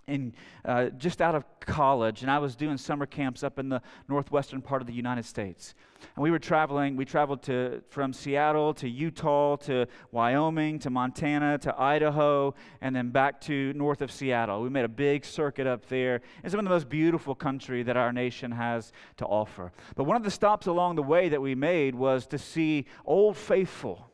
in 0.09 0.35
uh, 0.65 0.87
just 0.97 1.21
out 1.21 1.35
of 1.35 1.45
college, 1.61 2.23
and 2.23 2.31
I 2.31 2.39
was 2.39 2.57
doing 2.57 2.77
summer 2.77 3.07
camps 3.07 3.43
up 3.45 3.59
in 3.59 3.69
the 3.69 3.81
northwestern 4.09 4.61
part 4.63 4.81
of 4.83 4.87
the 4.87 4.95
United 4.95 5.25
States. 5.25 5.75
And 6.17 6.23
we 6.23 6.31
were 6.31 6.39
traveling. 6.39 6.97
We 6.97 7.05
traveled 7.05 7.43
to 7.45 7.83
from 7.91 8.13
Seattle 8.13 8.73
to 8.75 8.89
Utah 8.89 9.57
to 9.57 9.87
Wyoming 10.11 10.79
to 10.81 10.91
Montana 10.91 11.59
to 11.59 11.81
Idaho, 11.81 12.55
and 12.81 12.97
then 12.97 13.11
back 13.11 13.41
to 13.43 13.73
north 13.75 14.03
of 14.03 14.11
Seattle. 14.11 14.63
We 14.63 14.71
made 14.71 14.85
a 14.85 14.89
big 14.89 15.25
circuit 15.25 15.67
up 15.67 15.87
there. 15.87 16.23
It's 16.43 16.53
some 16.53 16.59
of 16.59 16.65
the 16.65 16.71
most 16.71 16.89
beautiful 16.89 17.35
country 17.35 17.83
that 17.83 17.97
our 17.97 18.13
nation 18.13 18.51
has 18.53 18.93
to 19.19 19.27
offer. 19.27 19.73
But 19.95 20.05
one 20.05 20.17
of 20.17 20.25
the 20.25 20.31
stops 20.31 20.67
along 20.67 20.97
the 20.97 21.03
way 21.03 21.29
that 21.29 21.43
we 21.43 21.55
made 21.55 21.95
was 21.95 22.27
to 22.29 22.39
see 22.39 22.87
Old 23.05 23.37
Faithful. 23.37 24.11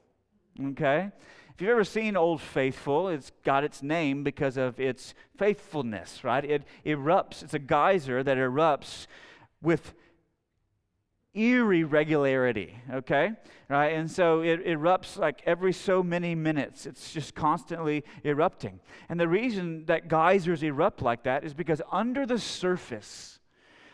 Okay. 0.71 1.11
If 1.55 1.63
you've 1.63 1.71
ever 1.71 1.85
seen 1.85 2.17
Old 2.17 2.41
Faithful, 2.41 3.09
it's 3.09 3.31
got 3.45 3.63
its 3.63 3.81
name 3.81 4.25
because 4.25 4.57
of 4.57 4.81
its 4.81 5.15
faithfulness, 5.37 6.25
right? 6.25 6.45
It 6.45 6.65
erupts, 6.85 7.45
it's 7.45 7.55
a 7.55 7.61
geyser 7.61 8.25
that 8.25 8.37
erupts 8.37 9.07
with 9.63 9.95
eerie 11.33 11.85
regularity, 11.85 12.77
okay? 12.93 13.35
Right? 13.69 13.93
And 13.93 14.11
so 14.11 14.41
it 14.41 14.67
erupts 14.67 15.17
like 15.17 15.43
every 15.47 15.73
so 15.73 16.03
many 16.03 16.35
minutes. 16.35 16.87
It's 16.87 17.13
just 17.13 17.37
constantly 17.37 18.03
erupting. 18.25 18.81
And 19.09 19.21
the 19.21 19.29
reason 19.29 19.85
that 19.87 20.09
geysers 20.09 20.65
erupt 20.65 21.03
like 21.03 21.23
that 21.23 21.45
is 21.45 21.55
because 21.55 21.81
under 21.93 22.27
the 22.27 22.39
surface, 22.41 23.39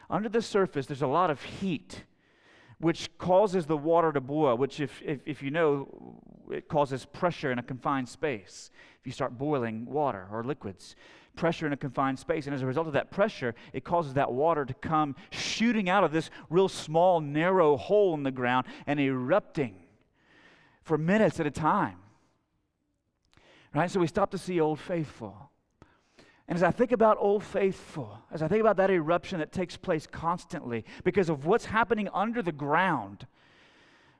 under 0.09 0.31
the 0.31 0.43
surface, 0.43 0.87
there's 0.87 1.03
a 1.03 1.07
lot 1.07 1.29
of 1.29 1.43
heat 1.43 2.05
which 2.81 3.17
causes 3.19 3.67
the 3.67 3.77
water 3.77 4.11
to 4.11 4.21
boil, 4.21 4.57
which, 4.57 4.81
if, 4.81 5.03
if, 5.05 5.21
if, 5.27 5.43
you 5.43 5.51
know, 5.51 6.21
it 6.51 6.67
causes 6.67 7.05
pressure 7.05 7.53
in 7.53 7.59
a 7.59 7.63
confined 7.63 8.09
space. 8.09 8.71
If 8.99 9.07
you 9.07 9.13
start 9.13 9.37
boiling 9.37 9.85
water 9.85 10.27
or 10.33 10.43
liquids, 10.43 10.97
pressure 11.37 11.67
in 11.67 11.75
a 11.75 11.77
confined 11.77 12.19
space. 12.19 12.47
And 12.47 12.55
as 12.55 12.63
a 12.63 12.67
result 12.67 12.87
of 12.87 12.95
that 12.95 13.11
pressure, 13.11 13.55
it 13.75 13.85
causes 13.85 14.15
that 14.15 14.33
water 14.33 14.65
to 14.65 14.75
come 14.75 15.15
shooting 15.31 15.91
out 15.91 16.05
of 16.05 16.13
this 16.13 16.31
real 16.49 16.69
small, 16.69 17.21
narrow 17.21 17.77
hole 17.77 18.15
in 18.15 18.23
the 18.23 18.31
ground 18.31 18.67
and 18.87 18.99
erupting 18.99 19.75
for 20.83 20.97
minutes 20.97 21.39
at 21.39 21.47
a 21.47 21.51
time. 21.51 21.99
Right? 23.75 23.91
So 23.91 24.01
we 24.01 24.07
stop 24.07 24.31
to 24.31 24.39
see 24.39 24.59
Old 24.59 24.81
Faithful. 24.81 25.50
And 26.51 26.57
as 26.57 26.65
I 26.65 26.73
think 26.73 26.91
about 26.91 27.17
Old 27.21 27.45
Faithful, 27.45 28.19
as 28.33 28.43
I 28.43 28.49
think 28.49 28.61
about 28.61 28.77
that 28.79 28.91
eruption 28.91 29.39
that 29.39 29.53
takes 29.53 29.77
place 29.77 30.09
constantly 30.09 30.85
because 31.05 31.29
of 31.29 31.47
what's 31.47 31.67
happening 31.67 32.09
under 32.13 32.43
the 32.43 32.51
ground, 32.51 33.29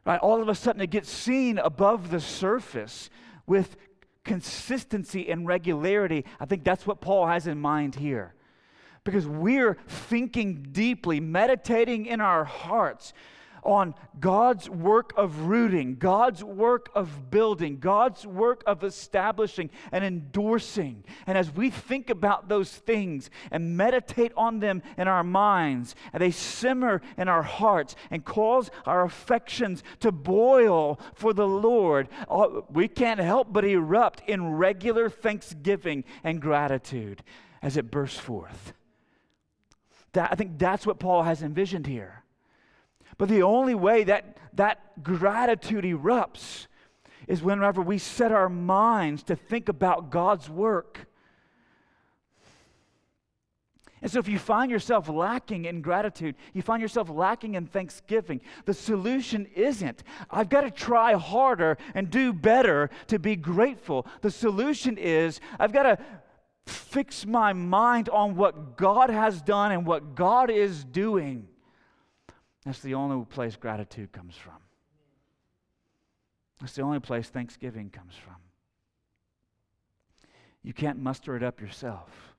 right, 0.07 0.21
all 0.21 0.41
of 0.41 0.49
a 0.49 0.55
sudden 0.55 0.81
it 0.81 0.91
gets 0.91 1.11
seen 1.11 1.59
above 1.59 2.13
the 2.13 2.21
surface 2.21 3.11
with 3.49 3.77
consistency 4.25 5.29
and 5.29 5.45
regularity. 5.45 6.25
I 6.39 6.47
think 6.47 6.63
that's 6.63 6.87
what 6.87 7.01
Paul 7.01 7.27
has 7.27 7.49
in 7.49 7.61
mind 7.61 7.97
here. 7.97 8.35
Because 9.03 9.27
we're 9.27 9.77
thinking 9.89 10.69
deeply, 10.71 11.19
meditating 11.19 12.07
in 12.07 12.21
our 12.21 12.45
hearts 12.45 13.13
on 13.63 13.95
God's 14.19 14.69
work 14.69 15.13
of 15.17 15.43
rooting, 15.43 15.97
God's 15.97 16.43
work 16.43 16.91
of 16.95 17.31
building, 17.31 17.79
God's 17.79 18.27
work 18.27 18.63
of 18.67 18.85
establishing 18.85 19.71
and 19.93 20.05
endorsing. 20.05 21.05
And 21.27 21.37
as 21.37 21.55
we 21.55 21.71
think 21.71 22.11
about 22.11 22.49
those 22.49 22.71
things 22.71 23.31
and 23.51 23.77
meditate 23.77 24.33
on 24.37 24.61
them 24.61 24.83
in 24.97 25.09
our 25.09 25.25
minds, 25.25 25.95
and 26.13 26.23
they 26.23 26.31
simmer 26.31 27.03
in 27.17 27.29
our 27.29 27.43
hearts 27.43 27.97
and 28.11 28.25
cause 28.25 28.71
our 28.87 29.05
affections 29.05 29.83
to 30.01 30.13
boil 30.13 30.99
for 31.15 31.33
the 31.33 31.47
Lord, 31.47 32.09
uh, 32.29 32.63
we 32.71 32.89
can't 32.89 33.21
help 33.21 33.53
but 33.53 33.65
erupt 33.65 34.23
in 34.29 34.55
regular 34.55 35.09
thanksgiving 35.09 36.05
and 36.25 36.41
gratitude 36.41 37.23
as 37.63 37.77
it 37.77 37.91
bursts 37.91 38.19
forth. 38.19 38.73
That, 40.13 40.33
I 40.33 40.35
think 40.35 40.59
that's 40.59 40.87
what 40.87 40.99
Paul 40.99 41.23
has 41.23 41.43
envisioned 41.43 41.87
here. 41.87 42.25
But 43.19 43.29
the 43.29 43.43
only 43.43 43.75
way 43.75 44.05
that 44.05 44.37
that 44.55 45.03
gratitude 45.03 45.85
erupts 45.85 46.67
is 47.27 47.43
whenever 47.43 47.81
we 47.81 47.99
set 47.99 48.33
our 48.33 48.49
minds 48.49 49.23
to 49.25 49.37
think 49.37 49.69
about 49.69 50.11
God's 50.11 50.51
work. 50.51 51.07
And 54.03 54.11
so, 54.11 54.19
if 54.19 54.29
you 54.29 54.39
find 54.39 54.71
yourself 54.71 55.11
lacking 55.11 55.67
in 55.67 55.83
gratitude, 55.83 56.35
you 56.55 56.63
find 56.63 56.81
yourself 56.81 57.11
lacking 57.11 57.55
in 57.55 57.67
thanksgiving, 57.67 58.41
the 58.65 58.73
solution 58.73 59.47
isn't, 59.55 60.03
I've 60.31 60.49
got 60.49 60.63
to 60.63 60.71
try 60.71 61.13
harder 61.15 61.77
and 61.95 62.09
do 62.09 62.33
better 62.33 62.89
to 63.09 63.19
be 63.19 63.37
grateful. 63.37 64.07
The 64.23 64.31
solution 64.31 64.97
is, 64.97 65.41
I've 65.59 65.73
got 65.73 65.83
to 65.83 65.99
fix 66.65 67.27
my 67.27 67.53
mind 67.53 68.09
on 68.09 68.37
what 68.37 68.79
God 68.79 69.11
has 69.11 69.43
done 69.43 69.71
and 69.71 69.87
what 69.87 70.15
God 70.15 70.51
is 70.51 70.83
doing. 70.83 71.50
That's 72.65 72.81
the 72.81 72.95
only 72.95 73.25
place 73.25 73.57
gratitude 73.57 74.13
comes 74.13 74.37
from. 74.37 74.59
That's 76.61 76.75
the 76.75 76.83
only 76.83 77.01
place 77.01 77.29
thanksgiving 77.29 77.91
comes 77.91 78.15
from. 78.15 78.37
You 80.63 80.75
can't 80.75 80.99
muster 80.99 81.37
it 81.37 81.43
up 81.43 81.61
yourself, 81.61 82.35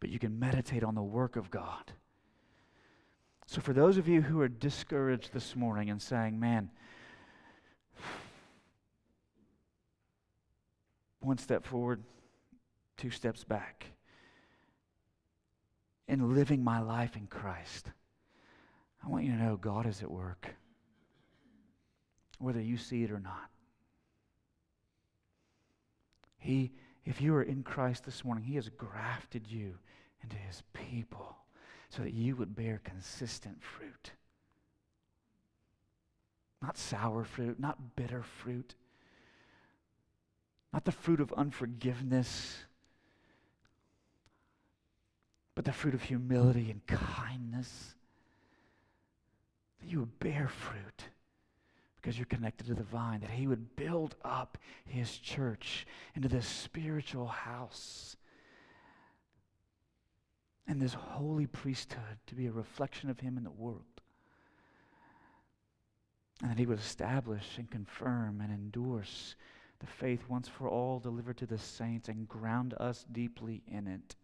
but 0.00 0.08
you 0.08 0.18
can 0.18 0.38
meditate 0.38 0.82
on 0.82 0.94
the 0.94 1.02
work 1.02 1.36
of 1.36 1.50
God. 1.50 1.92
So, 3.46 3.60
for 3.60 3.74
those 3.74 3.98
of 3.98 4.08
you 4.08 4.22
who 4.22 4.40
are 4.40 4.48
discouraged 4.48 5.34
this 5.34 5.54
morning 5.54 5.90
and 5.90 6.00
saying, 6.00 6.40
man, 6.40 6.70
one 11.20 11.36
step 11.36 11.64
forward, 11.66 12.02
two 12.96 13.10
steps 13.10 13.44
back, 13.44 13.86
in 16.08 16.34
living 16.34 16.64
my 16.64 16.80
life 16.80 17.16
in 17.16 17.26
Christ. 17.26 17.90
I 19.04 19.10
want 19.10 19.24
you 19.24 19.32
to 19.32 19.42
know 19.42 19.56
God 19.56 19.86
is 19.86 20.02
at 20.02 20.10
work, 20.10 20.54
whether 22.38 22.60
you 22.60 22.78
see 22.78 23.02
it 23.02 23.10
or 23.10 23.20
not. 23.20 23.50
He, 26.38 26.72
if 27.04 27.20
you 27.20 27.34
are 27.34 27.42
in 27.42 27.62
Christ 27.62 28.04
this 28.04 28.24
morning, 28.24 28.44
He 28.44 28.54
has 28.54 28.68
grafted 28.70 29.46
you 29.50 29.74
into 30.22 30.36
His 30.36 30.62
people 30.72 31.36
so 31.90 32.02
that 32.02 32.14
you 32.14 32.34
would 32.36 32.56
bear 32.56 32.80
consistent 32.82 33.62
fruit. 33.62 34.12
Not 36.62 36.78
sour 36.78 37.24
fruit, 37.24 37.60
not 37.60 37.96
bitter 37.96 38.22
fruit, 38.22 38.74
not 40.72 40.86
the 40.86 40.92
fruit 40.92 41.20
of 41.20 41.32
unforgiveness, 41.34 42.64
but 45.54 45.66
the 45.66 45.72
fruit 45.72 45.94
of 45.94 46.02
humility 46.02 46.70
and 46.70 46.86
kindness 46.86 47.94
that 49.84 49.90
you 49.90 50.00
would 50.00 50.18
bear 50.18 50.48
fruit 50.48 51.04
because 51.96 52.18
you're 52.18 52.26
connected 52.26 52.66
to 52.66 52.74
the 52.74 52.82
vine, 52.82 53.20
that 53.20 53.30
he 53.30 53.46
would 53.46 53.76
build 53.76 54.14
up 54.24 54.58
his 54.86 55.16
church 55.18 55.86
into 56.14 56.28
this 56.28 56.46
spiritual 56.46 57.26
house 57.26 58.16
and 60.66 60.80
this 60.80 60.94
holy 60.94 61.46
priesthood 61.46 62.18
to 62.26 62.34
be 62.34 62.46
a 62.46 62.52
reflection 62.52 63.10
of 63.10 63.20
him 63.20 63.36
in 63.36 63.44
the 63.44 63.50
world. 63.50 63.82
And 66.40 66.50
that 66.50 66.58
he 66.58 66.66
would 66.66 66.78
establish 66.78 67.58
and 67.58 67.70
confirm 67.70 68.40
and 68.40 68.52
endorse 68.52 69.34
the 69.80 69.86
faith 69.86 70.24
once 70.28 70.48
for 70.48 70.68
all 70.68 70.98
delivered 70.98 71.36
to 71.38 71.46
the 71.46 71.58
saints 71.58 72.08
and 72.08 72.28
ground 72.28 72.74
us 72.78 73.04
deeply 73.12 73.62
in 73.66 73.86
it. 73.86 74.16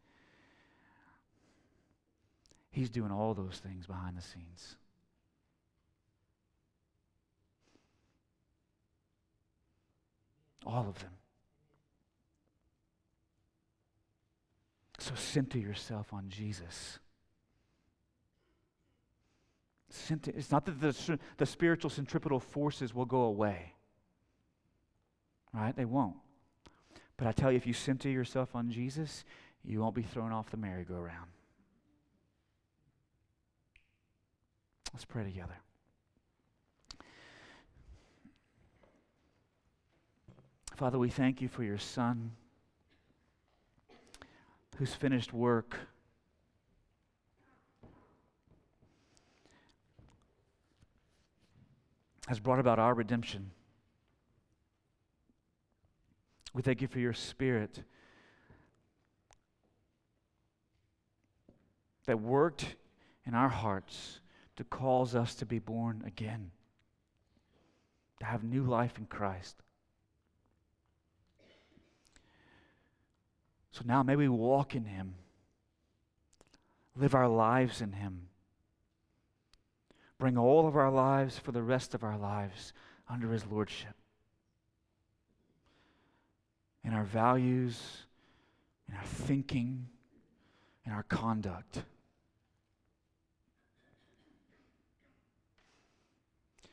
He's 2.70 2.90
doing 2.90 3.11
all 3.11 3.34
those 3.34 3.61
things 3.62 3.86
behind 3.86 4.16
the 4.16 4.22
scenes. 4.22 4.76
All 10.66 10.88
of 10.88 10.98
them. 10.98 11.11
So 14.98 15.14
center 15.14 15.58
yourself 15.58 16.12
on 16.12 16.28
Jesus. 16.28 16.98
Center, 19.88 20.30
it's 20.36 20.52
not 20.52 20.66
that 20.66 20.80
the, 20.80 21.18
the 21.38 21.46
spiritual 21.46 21.90
centripetal 21.90 22.38
forces 22.38 22.94
will 22.94 23.06
go 23.06 23.22
away, 23.22 23.72
right? 25.52 25.74
They 25.74 25.86
won't. 25.86 26.16
But 27.16 27.26
I 27.26 27.32
tell 27.32 27.50
you, 27.50 27.56
if 27.56 27.66
you 27.66 27.72
center 27.72 28.08
yourself 28.08 28.54
on 28.54 28.70
Jesus, 28.70 29.24
you 29.64 29.80
won't 29.80 29.94
be 29.94 30.02
thrown 30.02 30.32
off 30.32 30.50
the 30.50 30.56
merry-go-round. 30.56 31.30
Let's 34.92 35.04
pray 35.04 35.24
together. 35.24 35.56
Father, 40.81 40.99
we 40.99 41.11
thank 41.11 41.43
you 41.43 41.49
for 41.49 41.62
your 41.62 41.76
Son 41.76 42.31
whose 44.78 44.95
finished 44.95 45.31
work 45.31 45.76
has 52.28 52.41
brought 52.41 52.59
about 52.59 52.78
our 52.78 52.95
redemption. 52.95 53.51
We 56.55 56.62
thank 56.62 56.81
you 56.81 56.89
for 56.89 56.99
your 56.99 57.12
Spirit 57.12 57.83
that 62.07 62.18
worked 62.18 62.76
in 63.26 63.35
our 63.35 63.51
hearts 63.51 64.20
to 64.57 64.64
cause 64.64 65.14
us 65.14 65.35
to 65.35 65.45
be 65.45 65.59
born 65.59 66.03
again, 66.07 66.51
to 68.20 68.24
have 68.24 68.43
new 68.43 68.64
life 68.64 68.97
in 68.97 69.05
Christ. 69.05 69.57
So 73.72 73.82
now 73.84 74.02
may 74.02 74.16
we 74.16 74.28
walk 74.28 74.74
in 74.74 74.84
Him, 74.84 75.14
live 76.96 77.14
our 77.14 77.28
lives 77.28 77.80
in 77.80 77.92
Him, 77.92 78.28
bring 80.18 80.36
all 80.36 80.66
of 80.66 80.76
our 80.76 80.90
lives 80.90 81.38
for 81.38 81.52
the 81.52 81.62
rest 81.62 81.94
of 81.94 82.02
our 82.02 82.18
lives 82.18 82.72
under 83.08 83.32
His 83.32 83.46
Lordship. 83.46 83.94
In 86.82 86.92
our 86.92 87.04
values, 87.04 88.06
in 88.88 88.96
our 88.96 89.04
thinking, 89.04 89.86
in 90.84 90.92
our 90.92 91.04
conduct. 91.04 91.84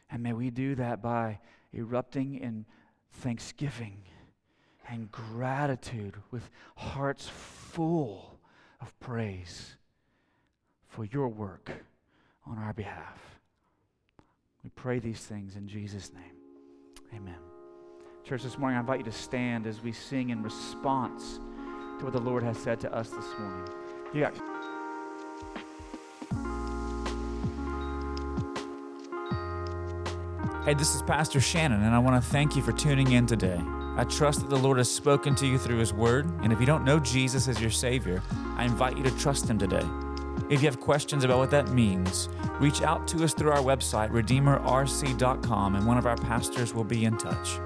And 0.09 0.23
may 0.23 0.33
we 0.33 0.49
do 0.49 0.75
that 0.75 1.01
by 1.01 1.39
erupting 1.73 2.35
in 2.35 2.65
thanksgiving 3.11 4.01
and 4.89 5.11
gratitude 5.11 6.15
with 6.31 6.49
hearts 6.75 7.27
full 7.27 8.39
of 8.81 8.97
praise 8.99 9.75
for 10.87 11.05
your 11.05 11.27
work 11.27 11.71
on 12.45 12.57
our 12.57 12.73
behalf. 12.73 13.39
We 14.63 14.69
pray 14.71 14.99
these 14.99 15.19
things 15.19 15.55
in 15.55 15.67
Jesus' 15.67 16.11
name. 16.13 16.23
Amen. 17.15 17.37
Church, 18.23 18.43
this 18.43 18.57
morning 18.57 18.77
I 18.77 18.81
invite 18.81 18.99
you 18.99 19.05
to 19.05 19.11
stand 19.11 19.67
as 19.67 19.81
we 19.81 19.91
sing 19.91 20.29
in 20.29 20.43
response 20.43 21.39
to 21.99 22.05
what 22.05 22.13
the 22.13 22.19
Lord 22.19 22.43
has 22.43 22.57
said 22.57 22.79
to 22.81 22.93
us 22.93 23.09
this 23.09 23.25
morning. 23.39 23.67
You 24.13 24.21
got 24.21 24.33
Hey, 30.65 30.73
this 30.73 30.93
is 30.93 31.01
Pastor 31.03 31.39
Shannon, 31.39 31.81
and 31.81 31.95
I 31.95 31.99
want 31.99 32.21
to 32.21 32.29
thank 32.29 32.57
you 32.57 32.61
for 32.61 32.73
tuning 32.73 33.13
in 33.13 33.25
today. 33.25 33.61
I 33.97 34.03
trust 34.03 34.41
that 34.41 34.49
the 34.51 34.57
Lord 34.57 34.77
has 34.77 34.91
spoken 34.91 35.33
to 35.35 35.47
you 35.47 35.57
through 35.57 35.79
His 35.79 35.91
Word, 35.91 36.27
and 36.43 36.53
if 36.53 36.59
you 36.59 36.67
don't 36.67 36.85
know 36.85 36.99
Jesus 36.99 37.47
as 37.47 37.59
your 37.59 37.71
Savior, 37.71 38.21
I 38.55 38.63
invite 38.63 38.95
you 38.95 39.03
to 39.03 39.11
trust 39.17 39.49
Him 39.49 39.57
today. 39.57 39.85
If 40.51 40.61
you 40.61 40.67
have 40.67 40.79
questions 40.79 41.23
about 41.23 41.39
what 41.39 41.49
that 41.49 41.69
means, 41.69 42.29
reach 42.59 42.83
out 42.83 43.07
to 43.09 43.23
us 43.23 43.33
through 43.33 43.51
our 43.51 43.63
website, 43.63 44.11
redeemerrc.com, 44.11 45.75
and 45.75 45.87
one 45.87 45.97
of 45.97 46.05
our 46.05 46.15
pastors 46.15 46.75
will 46.75 46.83
be 46.83 47.05
in 47.05 47.17
touch. 47.17 47.59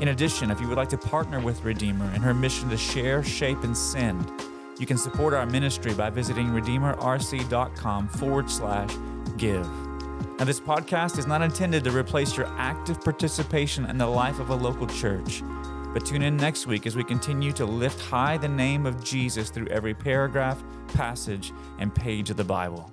In 0.00 0.08
addition, 0.08 0.50
if 0.50 0.60
you 0.60 0.68
would 0.68 0.76
like 0.76 0.90
to 0.90 0.98
partner 0.98 1.40
with 1.40 1.64
Redeemer 1.64 2.14
in 2.14 2.20
her 2.20 2.34
mission 2.34 2.68
to 2.68 2.76
share, 2.76 3.24
shape, 3.24 3.64
and 3.64 3.76
send, 3.76 4.30
you 4.78 4.86
can 4.86 4.98
support 4.98 5.32
our 5.32 5.46
ministry 5.46 5.94
by 5.94 6.10
visiting 6.10 6.48
redeemerrc.com 6.48 8.08
forward 8.08 8.50
slash 8.50 8.90
give. 9.38 9.68
Now, 10.38 10.46
this 10.46 10.60
podcast 10.60 11.18
is 11.18 11.26
not 11.26 11.42
intended 11.42 11.84
to 11.84 11.90
replace 11.90 12.34
your 12.34 12.46
active 12.56 13.02
participation 13.02 13.84
in 13.86 13.98
the 13.98 14.06
life 14.06 14.38
of 14.38 14.48
a 14.48 14.54
local 14.54 14.86
church. 14.86 15.42
But 15.92 16.06
tune 16.06 16.22
in 16.22 16.36
next 16.36 16.66
week 16.66 16.86
as 16.86 16.94
we 16.94 17.02
continue 17.02 17.52
to 17.52 17.64
lift 17.66 18.00
high 18.00 18.36
the 18.36 18.48
name 18.48 18.86
of 18.86 19.02
Jesus 19.02 19.50
through 19.50 19.66
every 19.68 19.94
paragraph, 19.94 20.62
passage, 20.94 21.52
and 21.78 21.92
page 21.94 22.30
of 22.30 22.36
the 22.36 22.44
Bible. 22.44 22.92